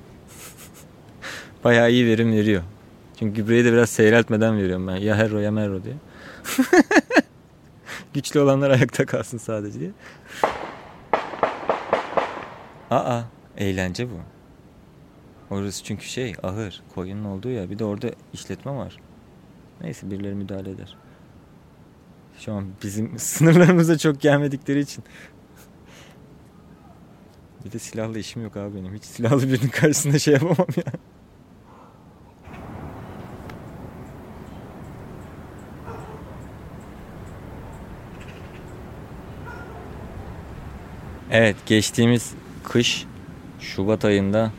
bayağı 1.64 1.90
iyi 1.90 2.06
verim 2.06 2.32
veriyor. 2.32 2.62
Çünkü 3.18 3.34
gübreyi 3.42 3.64
de 3.64 3.72
biraz 3.72 3.90
seyreltmeden 3.90 4.58
veriyorum 4.58 4.86
ben. 4.86 4.96
Ya 4.96 5.16
herro 5.16 5.38
ya 5.38 5.50
merro 5.50 5.84
diye. 5.84 5.94
Güçlü 8.14 8.40
olanlar 8.40 8.70
ayakta 8.70 9.06
kalsın 9.06 9.38
sadece 9.38 9.80
diye. 9.80 9.90
Aa 12.90 13.22
eğlence 13.56 14.08
bu. 14.10 14.14
Orası 15.54 15.84
çünkü 15.84 16.04
şey 16.04 16.34
ahır 16.42 16.82
koyunun 16.94 17.24
olduğu 17.24 17.48
ya 17.48 17.70
bir 17.70 17.78
de 17.78 17.84
orada 17.84 18.10
işletme 18.32 18.72
var. 18.72 18.96
Neyse 19.80 20.10
birileri 20.10 20.34
müdahale 20.34 20.70
eder. 20.70 20.96
Şu 22.38 22.52
an 22.52 22.64
bizim 22.82 23.18
sınırlarımıza 23.18 23.98
çok 23.98 24.20
gelmedikleri 24.20 24.80
için. 24.80 25.04
Bir 27.64 27.72
de 27.72 27.78
silahlı 27.78 28.18
işim 28.18 28.42
yok 28.42 28.56
abi 28.56 28.74
benim. 28.76 28.94
Hiç 28.94 29.04
silahlı 29.04 29.42
birinin 29.52 29.68
karşısında 29.68 30.18
şey 30.18 30.34
yapamam 30.34 30.66
ya. 30.76 30.92
Evet 41.32 41.56
geçtiğimiz 41.66 42.34
kış 42.64 43.06
Şubat 43.60 44.04
ayında 44.04 44.52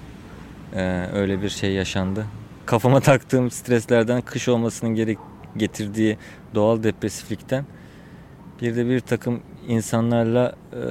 e, 0.76 1.08
öyle 1.14 1.42
bir 1.42 1.50
şey 1.50 1.74
yaşandı. 1.74 2.26
Kafama 2.66 3.00
taktığım 3.02 3.52
streslerden 3.52 4.22
kış 4.22 4.48
olmasının 4.48 4.96
gerek 4.96 5.18
getirdiği 5.58 6.18
doğal 6.56 6.84
depresiflikten 6.84 7.66
bir 8.62 8.76
de 8.76 8.90
bir 8.90 9.00
takım 9.00 9.42
insanlarla 9.68 10.56
e, 10.74 10.82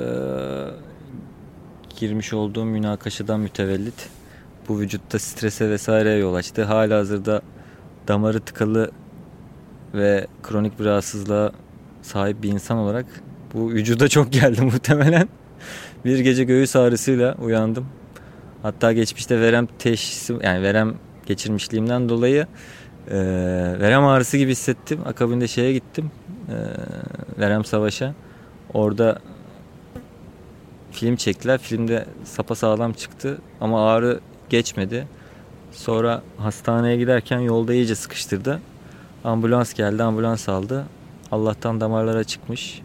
girmiş 1.99 2.33
olduğum 2.33 2.65
münakaşadan 2.65 3.41
mütevellit 3.41 4.09
bu 4.69 4.81
vücutta 4.81 5.19
strese 5.19 5.71
vesaireye 5.71 6.19
yol 6.19 6.35
açtı. 6.35 6.65
Hala 6.65 6.99
hazırda 6.99 7.43
damarı 8.09 8.41
tıkalı 8.41 8.91
ve 9.95 10.27
kronik 10.43 10.81
bir 10.81 10.85
rahatsızlığa 10.85 11.53
sahip 12.03 12.43
bir 12.43 12.49
insan 12.49 12.79
olarak 12.79 13.07
bu 13.55 13.71
vücuda 13.71 14.09
çok 14.09 14.33
geldi 14.33 14.61
muhtemelen. 14.63 15.29
Bir 16.05 16.19
gece 16.19 16.45
göğüs 16.45 16.77
ağrısıyla 16.77 17.35
uyandım. 17.35 17.87
Hatta 18.63 18.93
geçmişte 18.93 19.41
verem 19.41 19.69
teşhisi 19.79 20.35
yani 20.43 20.63
verem 20.63 20.95
geçirmişliğimden 21.27 22.09
dolayı 22.09 22.47
e, 23.09 23.17
verem 23.81 24.05
ağrısı 24.05 24.37
gibi 24.37 24.51
hissettim. 24.51 25.01
Akabinde 25.07 25.49
şeye 25.49 25.73
gittim. 25.73 26.11
E, 26.49 26.57
verem 27.41 27.65
savaşa. 27.65 28.15
Orada 28.75 29.19
film 30.93 31.17
çektiler. 31.17 31.59
Filmde 31.59 32.05
sapa 32.25 32.55
sağlam 32.55 32.93
çıktı 32.93 33.39
ama 33.61 33.91
ağrı 33.91 34.21
geçmedi. 34.49 35.07
Sonra 35.73 36.23
hastaneye 36.37 36.97
giderken 36.97 37.39
yolda 37.39 37.75
iyice 37.75 37.95
sıkıştırdı. 37.95 38.61
Ambulans 39.25 39.75
geldi, 39.75 40.03
ambulans 40.03 40.49
aldı. 40.49 40.87
Allah'tan 41.33 41.81
damarlara 41.81 42.25
çıkmış. 42.25 42.83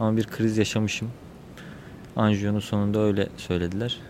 Ama 0.00 0.16
bir 0.16 0.24
kriz 0.24 0.58
yaşamışım. 0.58 1.10
Anjiyonun 2.18 2.60
sonunda 2.60 3.00
öyle 3.00 3.28
söylediler. 3.36 4.00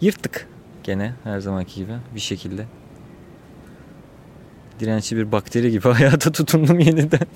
Yırttık 0.00 0.48
gene 0.82 1.14
her 1.24 1.40
zamanki 1.40 1.74
gibi 1.74 1.92
bir 2.14 2.20
şekilde. 2.20 2.66
Dirençli 4.80 5.16
bir 5.16 5.32
bakteri 5.32 5.70
gibi 5.70 5.88
hayata 5.88 6.32
tutundum 6.32 6.78
yeniden. 6.78 7.26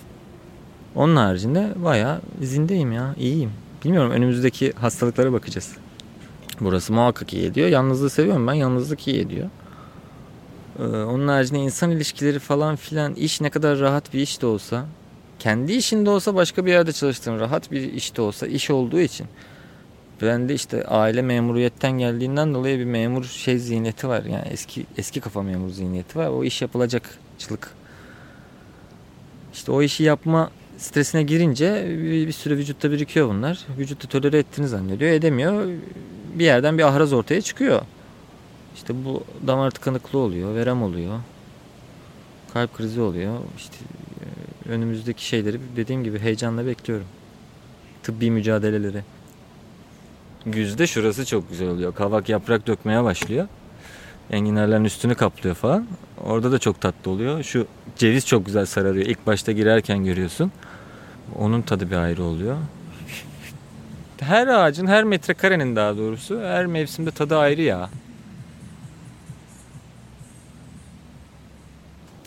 Onun 0.94 1.16
haricinde 1.16 1.72
bayağı 1.76 2.20
zindeyim 2.40 2.92
ya 2.92 3.14
iyiyim. 3.18 3.50
Bilmiyorum 3.84 4.10
önümüzdeki 4.10 4.72
hastalıklara 4.72 5.32
bakacağız. 5.32 5.72
Burası 6.60 6.92
muhakkak 6.92 7.32
iyi 7.32 7.46
ediyor. 7.46 7.68
Yalnızlığı 7.68 8.10
seviyorum 8.10 8.46
ben. 8.46 8.54
Yalnızlık 8.54 9.08
iyi 9.08 9.20
ediyor. 9.20 9.50
Ee, 10.78 10.82
onun 10.82 11.28
haricinde 11.28 11.58
insan 11.58 11.90
ilişkileri 11.90 12.38
falan 12.38 12.76
filan 12.76 13.14
iş 13.14 13.40
ne 13.40 13.50
kadar 13.50 13.78
rahat 13.78 14.14
bir 14.14 14.20
iş 14.20 14.42
de 14.42 14.46
olsa 14.46 14.86
kendi 15.38 15.72
işinde 15.72 16.10
olsa 16.10 16.34
başka 16.34 16.66
bir 16.66 16.70
yerde 16.70 16.92
çalıştığım 16.92 17.40
rahat 17.40 17.70
bir 17.70 17.92
işte 17.92 18.22
olsa 18.22 18.46
iş 18.46 18.70
olduğu 18.70 19.00
için 19.00 19.26
ben 20.26 20.48
de 20.48 20.54
işte 20.54 20.84
aile 20.84 21.22
memuriyetten 21.22 21.92
geldiğinden 21.92 22.54
dolayı 22.54 22.78
bir 22.78 22.84
memur 22.84 23.24
şey 23.24 23.58
zihniyeti 23.58 24.08
var. 24.08 24.24
Yani 24.24 24.48
eski 24.50 24.86
eski 24.98 25.20
kafa 25.20 25.42
memur 25.42 25.70
zihniyeti 25.70 26.18
var. 26.18 26.28
O 26.28 26.44
iş 26.44 26.62
yapılacakçılık. 26.62 27.70
İşte 29.52 29.72
o 29.72 29.82
işi 29.82 30.02
yapma 30.02 30.50
stresine 30.78 31.22
girince 31.22 31.84
bir, 31.88 32.26
bir 32.26 32.32
süre 32.32 32.56
vücutta 32.56 32.90
birikiyor 32.90 33.28
bunlar. 33.28 33.66
Vücutta 33.78 34.08
tolere 34.08 34.38
ettiğini 34.38 34.68
zannediyor. 34.68 35.10
Edemiyor. 35.10 35.68
Bir 36.34 36.44
yerden 36.44 36.78
bir 36.78 36.82
ahraz 36.82 37.12
ortaya 37.12 37.40
çıkıyor. 37.40 37.82
İşte 38.74 39.04
bu 39.04 39.24
damar 39.46 39.70
tıkanıklığı 39.70 40.18
oluyor, 40.18 40.54
verem 40.54 40.82
oluyor. 40.82 41.20
Kalp 42.52 42.76
krizi 42.76 43.00
oluyor. 43.00 43.38
İşte 43.56 43.76
e, 44.66 44.72
önümüzdeki 44.72 45.26
şeyleri 45.26 45.58
dediğim 45.76 46.04
gibi 46.04 46.18
heyecanla 46.18 46.66
bekliyorum. 46.66 47.06
Tıbbi 48.02 48.30
mücadeleleri. 48.30 49.02
Güzde 50.46 50.86
şurası 50.86 51.26
çok 51.26 51.50
güzel 51.50 51.68
oluyor. 51.68 51.94
Kavak 51.94 52.28
yaprak 52.28 52.66
dökmeye 52.66 53.04
başlıyor. 53.04 53.48
Enginarların 54.30 54.84
üstünü 54.84 55.14
kaplıyor 55.14 55.54
falan. 55.56 55.86
Orada 56.24 56.52
da 56.52 56.58
çok 56.58 56.80
tatlı 56.80 57.10
oluyor. 57.10 57.42
Şu 57.42 57.66
ceviz 57.96 58.26
çok 58.26 58.46
güzel 58.46 58.66
sararıyor. 58.66 59.06
İlk 59.06 59.26
başta 59.26 59.52
girerken 59.52 60.04
görüyorsun. 60.04 60.52
Onun 61.38 61.62
tadı 61.62 61.90
bir 61.90 61.96
ayrı 61.96 62.22
oluyor. 62.22 62.56
Her 64.20 64.46
ağacın, 64.46 64.86
her 64.86 65.04
metrekarenin 65.04 65.76
daha 65.76 65.96
doğrusu 65.96 66.40
her 66.40 66.66
mevsimde 66.66 67.10
tadı 67.10 67.38
ayrı 67.38 67.62
ya. 67.62 67.90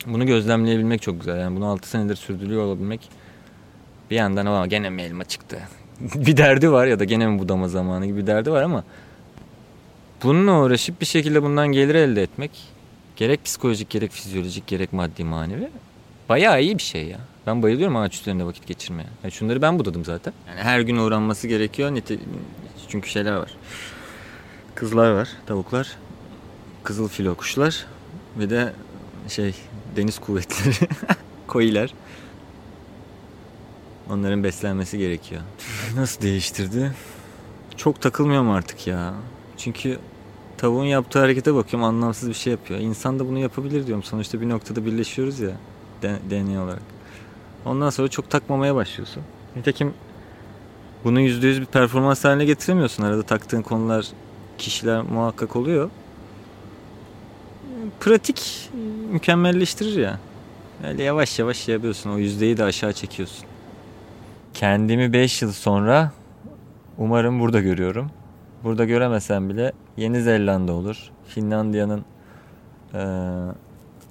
Bunu 0.05 0.25
gözlemleyebilmek 0.25 1.01
çok 1.01 1.19
güzel. 1.19 1.39
Yani 1.39 1.55
bunu 1.55 1.65
6 1.65 1.89
senedir 1.89 2.15
sürdürüyor 2.15 2.63
olabilmek 2.63 3.09
bir 4.11 4.15
yandan 4.15 4.45
ama 4.45 4.67
gene 4.67 4.89
mi 4.89 5.01
elma 5.01 5.23
çıktı? 5.23 5.59
bir 6.15 6.37
derdi 6.37 6.71
var 6.71 6.87
ya 6.87 6.99
da 6.99 7.03
gene 7.03 7.27
mi 7.27 7.39
budama 7.39 7.67
zamanı 7.67 8.05
gibi 8.05 8.17
bir 8.17 8.27
derdi 8.27 8.51
var 8.51 8.61
ama 8.61 8.83
bununla 10.23 10.61
uğraşıp 10.61 11.01
bir 11.01 11.05
şekilde 11.05 11.43
bundan 11.43 11.67
gelir 11.67 11.95
elde 11.95 12.23
etmek 12.23 12.51
gerek 13.15 13.45
psikolojik 13.45 13.89
gerek 13.89 14.11
fizyolojik 14.11 14.67
gerek 14.67 14.93
maddi 14.93 15.23
manevi 15.23 15.69
bayağı 16.29 16.61
iyi 16.61 16.77
bir 16.77 16.83
şey 16.83 17.07
ya. 17.07 17.19
Ben 17.47 17.63
bayılıyorum 17.63 17.95
ağaç 17.95 18.21
üzerinde 18.21 18.45
vakit 18.45 18.67
geçirmeye. 18.67 19.07
Yani 19.23 19.31
şunları 19.31 19.61
ben 19.61 19.79
budadım 19.79 20.05
zaten. 20.05 20.33
Yani 20.49 20.59
her 20.59 20.79
gün 20.79 20.97
uğranması 20.97 21.47
gerekiyor. 21.47 21.93
Nite... 21.93 22.17
Çünkü 22.89 23.09
şeyler 23.09 23.35
var. 23.35 23.51
Kızlar 24.75 25.11
var, 25.11 25.29
tavuklar, 25.45 25.97
kızıl 26.83 27.07
filo 27.07 27.35
kuşlar 27.35 27.85
ve 28.39 28.49
de 28.49 28.73
şey 29.27 29.55
deniz 29.95 30.19
kuvvetleri, 30.19 30.89
koyiler. 31.47 31.93
Onların 34.09 34.43
beslenmesi 34.43 34.97
gerekiyor. 34.97 35.41
Nasıl 35.95 36.21
değiştirdi? 36.21 36.91
Çok 37.77 38.01
takılmıyorum 38.01 38.49
artık 38.49 38.87
ya. 38.87 39.13
Çünkü 39.57 39.99
tavuğun 40.57 40.85
yaptığı 40.85 41.19
harekete 41.19 41.55
bakıyorum 41.55 41.83
anlamsız 41.83 42.29
bir 42.29 42.33
şey 42.33 42.51
yapıyor. 42.51 42.79
İnsan 42.79 43.19
da 43.19 43.27
bunu 43.27 43.39
yapabilir 43.39 43.87
diyorum. 43.87 44.03
Sonuçta 44.03 44.41
bir 44.41 44.49
noktada 44.49 44.85
birleşiyoruz 44.85 45.39
ya 45.39 45.51
deney 46.29 46.59
olarak. 46.59 46.81
Ondan 47.65 47.89
sonra 47.89 48.07
çok 48.07 48.29
takmamaya 48.29 48.75
başlıyorsun. 48.75 49.23
Nitekim 49.55 49.93
bunu 51.03 51.21
yüzde 51.21 51.47
yüz 51.47 51.61
bir 51.61 51.65
performans 51.65 52.25
haline 52.25 52.45
getiremiyorsun. 52.45 53.03
Arada 53.03 53.23
taktığın 53.23 53.61
konular, 53.61 54.07
kişiler 54.57 55.01
muhakkak 55.01 55.55
oluyor. 55.55 55.89
Pratik 57.99 58.69
mükemmelleştirir 59.11 59.97
ya. 59.97 60.19
Öyle 60.87 61.03
yavaş 61.03 61.39
yavaş 61.39 61.67
yapıyorsun. 61.67 62.09
O 62.09 62.17
yüzdeyi 62.17 62.57
de 62.57 62.63
aşağı 62.63 62.93
çekiyorsun. 62.93 63.45
Kendimi 64.55 65.13
5 65.13 65.41
yıl 65.41 65.51
sonra 65.51 66.11
umarım 66.97 67.39
burada 67.39 67.61
görüyorum. 67.61 68.11
Burada 68.63 68.85
göremesem 68.85 69.49
bile 69.49 69.71
Yeni 69.97 70.21
Zelanda 70.21 70.73
olur. 70.73 71.11
Finlandiya'nın 71.27 72.05
e, 72.93 73.01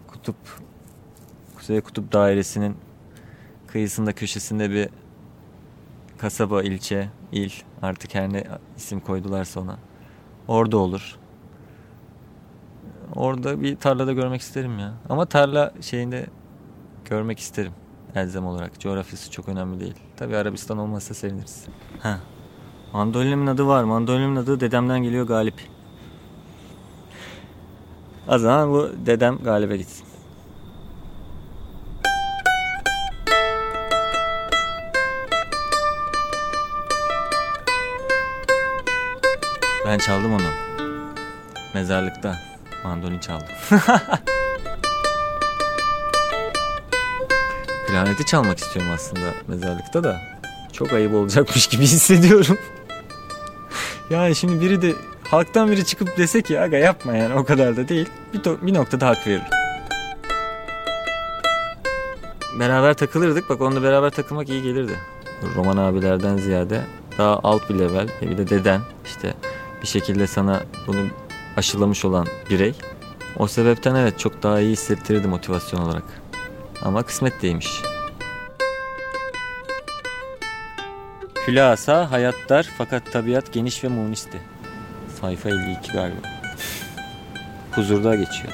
kutup 0.09 0.37
Kuzey 1.57 1.81
Kutup 1.81 2.13
Dairesi'nin 2.13 2.77
kıyısında 3.67 4.13
köşesinde 4.13 4.71
bir 4.71 4.89
kasaba, 6.19 6.63
ilçe, 6.63 7.09
il 7.33 7.53
artık 7.83 8.15
her 8.15 8.33
ne 8.33 8.45
isim 8.77 9.01
koydularsa 9.01 9.61
ona. 9.61 9.77
Orada 10.49 10.77
olur. 10.77 11.17
Orada 13.15 13.63
bir 13.63 13.77
tarlada 13.77 14.13
görmek 14.13 14.41
isterim 14.41 14.79
ya. 14.79 14.95
Ama 15.09 15.27
tarla 15.27 15.73
şeyinde 15.81 16.27
görmek 17.05 17.39
isterim 17.39 17.73
elzem 18.15 18.47
olarak. 18.47 18.81
Coğrafyası 18.81 19.31
çok 19.31 19.49
önemli 19.49 19.81
değil. 19.81 19.95
Tabi 20.17 20.37
Arabistan 20.37 20.79
olmazsa 20.79 21.15
seviniriz. 21.15 21.65
Ha. 22.01 22.19
Mandolinimin 22.93 23.47
adı 23.47 23.67
var. 23.67 23.85
Mandolinimin 23.85 24.37
adı 24.37 24.61
dedemden 24.61 25.03
geliyor 25.03 25.27
Galip. 25.27 25.55
O 28.29 28.39
zaman 28.39 28.73
bu 28.73 28.91
dedem 29.07 29.39
Galip'e 29.39 29.77
gitsin. 29.77 30.07
Ben 39.87 39.99
çaldım 39.99 40.35
onu. 40.35 40.43
Mezarlıkta 41.75 42.37
mandolin 42.85 43.19
çaldım. 43.19 43.49
Klarneti 47.87 48.27
çalmak 48.27 48.59
istiyorum 48.59 48.93
aslında 48.95 49.35
mezarlıkta 49.49 50.05
da. 50.05 50.21
Çok 50.73 50.93
ayıp 50.93 51.15
olacakmış 51.15 51.67
gibi 51.67 51.83
hissediyorum. 51.95 52.59
yani 54.11 54.35
şimdi 54.35 54.61
biri 54.61 54.83
de 54.83 54.93
halktan 55.31 55.71
biri 55.71 55.85
çıkıp 55.85 56.17
dese 56.19 56.43
ki 56.43 56.61
aga 56.61 56.77
yapma 56.77 57.17
yani 57.17 57.35
o 57.35 57.45
kadar 57.45 57.77
da 57.77 57.89
değil. 57.89 58.09
Bir, 58.35 58.45
bir 58.45 58.75
noktada 58.75 59.07
hak 59.09 59.27
veririm. 59.27 59.47
Beraber 62.59 62.95
takılırdık. 62.95 63.51
Bak 63.51 63.61
onunla 63.61 63.83
beraber 63.83 64.11
takılmak 64.11 64.49
iyi 64.49 64.63
gelirdi. 64.63 64.93
Roman 65.57 65.77
abilerden 65.77 66.37
ziyade 66.37 66.81
daha 67.19 67.41
alt 67.43 67.71
bir 67.71 67.75
level. 67.79 68.09
Bir 68.23 68.39
de 68.39 68.51
deden 68.51 68.81
işte 69.05 69.35
bir 69.83 69.87
şekilde 69.87 70.27
sana 70.27 70.63
bunu 70.87 71.07
aşılamış 71.57 72.05
olan 72.05 72.27
birey. 72.51 72.75
O 73.39 73.47
sebepten 73.47 73.95
evet 73.95 74.19
çok 74.19 74.43
daha 74.43 74.61
iyi 74.61 74.73
hissettirirdi 74.73 75.29
motivasyon 75.29 75.81
olarak. 75.81 76.03
Ama 76.83 77.03
kısmet 77.03 77.43
değilmiş. 77.43 77.83
Hülasa 81.49 82.11
hayat 82.11 82.35
dar 82.49 82.67
fakat 82.79 83.13
tabiat 83.13 83.53
geniş 83.53 83.85
ve 83.85 83.89
munisti. 83.89 84.41
Sayfa 85.21 85.49
52 85.49 85.93
galiba. 85.93 86.19
Huzurda 87.73 88.15
geçiyor. 88.15 88.53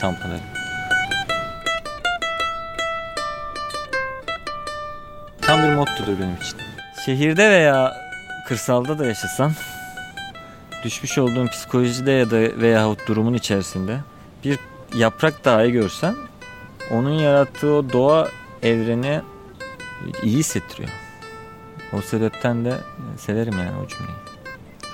Tam 0.00 0.14
panel. 0.14 0.40
Tam 5.40 5.62
bir 5.62 5.74
mottodur 5.74 6.18
benim 6.20 6.36
için. 6.36 6.58
Şehirde 7.04 7.50
veya 7.50 7.96
kırsalda 8.48 8.98
da 8.98 9.06
yaşasan 9.06 9.52
düşmüş 10.84 11.18
olduğun 11.18 11.46
psikolojide 11.46 12.10
ya 12.10 12.30
da 12.30 12.36
veyahut 12.36 13.08
durumun 13.08 13.34
içerisinde 13.34 13.98
bir 14.44 14.58
yaprak 14.94 15.44
dahi 15.44 15.72
görsen 15.72 16.14
onun 16.92 17.10
yarattığı 17.10 17.72
o 17.72 17.92
doğa 17.92 18.28
evreni 18.62 19.20
iyi 20.22 20.36
hissettiriyor. 20.38 20.90
O 21.92 22.00
sebepten 22.00 22.64
de 22.64 22.78
severim 23.16 23.58
yani 23.58 23.72
o 23.84 23.88
cümleyi. 23.88 24.16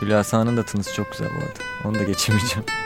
Hülasa'nın 0.01 0.57
da 0.57 0.63
tınısı 0.63 0.95
çok 0.95 1.13
güzel 1.13 1.29
bu 1.29 1.39
arada. 1.39 1.59
Onu 1.85 1.99
da 1.99 2.03
geçemeyeceğim. 2.03 2.65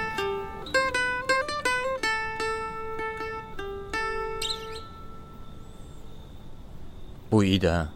Bu 7.33 7.45
iyi 7.45 7.61
de 7.61 7.69
ha. 7.71 7.89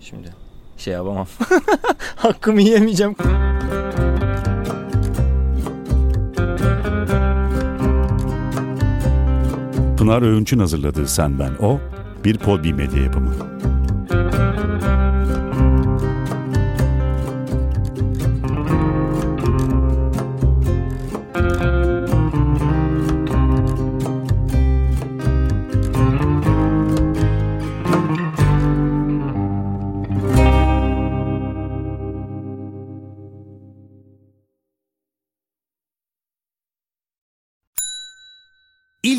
Şimdi 0.00 0.34
şey 0.76 0.94
yapamam. 0.94 1.26
Hakkımı 2.16 2.60
yiyemeyeceğim. 2.62 3.16
Pınar 9.98 10.22
Öğünç'ün 10.22 10.58
hazırladığı 10.58 11.08
Sen 11.08 11.38
Ben 11.38 11.50
O, 11.60 11.80
bir 12.24 12.38
Podbi 12.38 12.74
Medya 12.74 13.02
yapımı. 13.02 13.30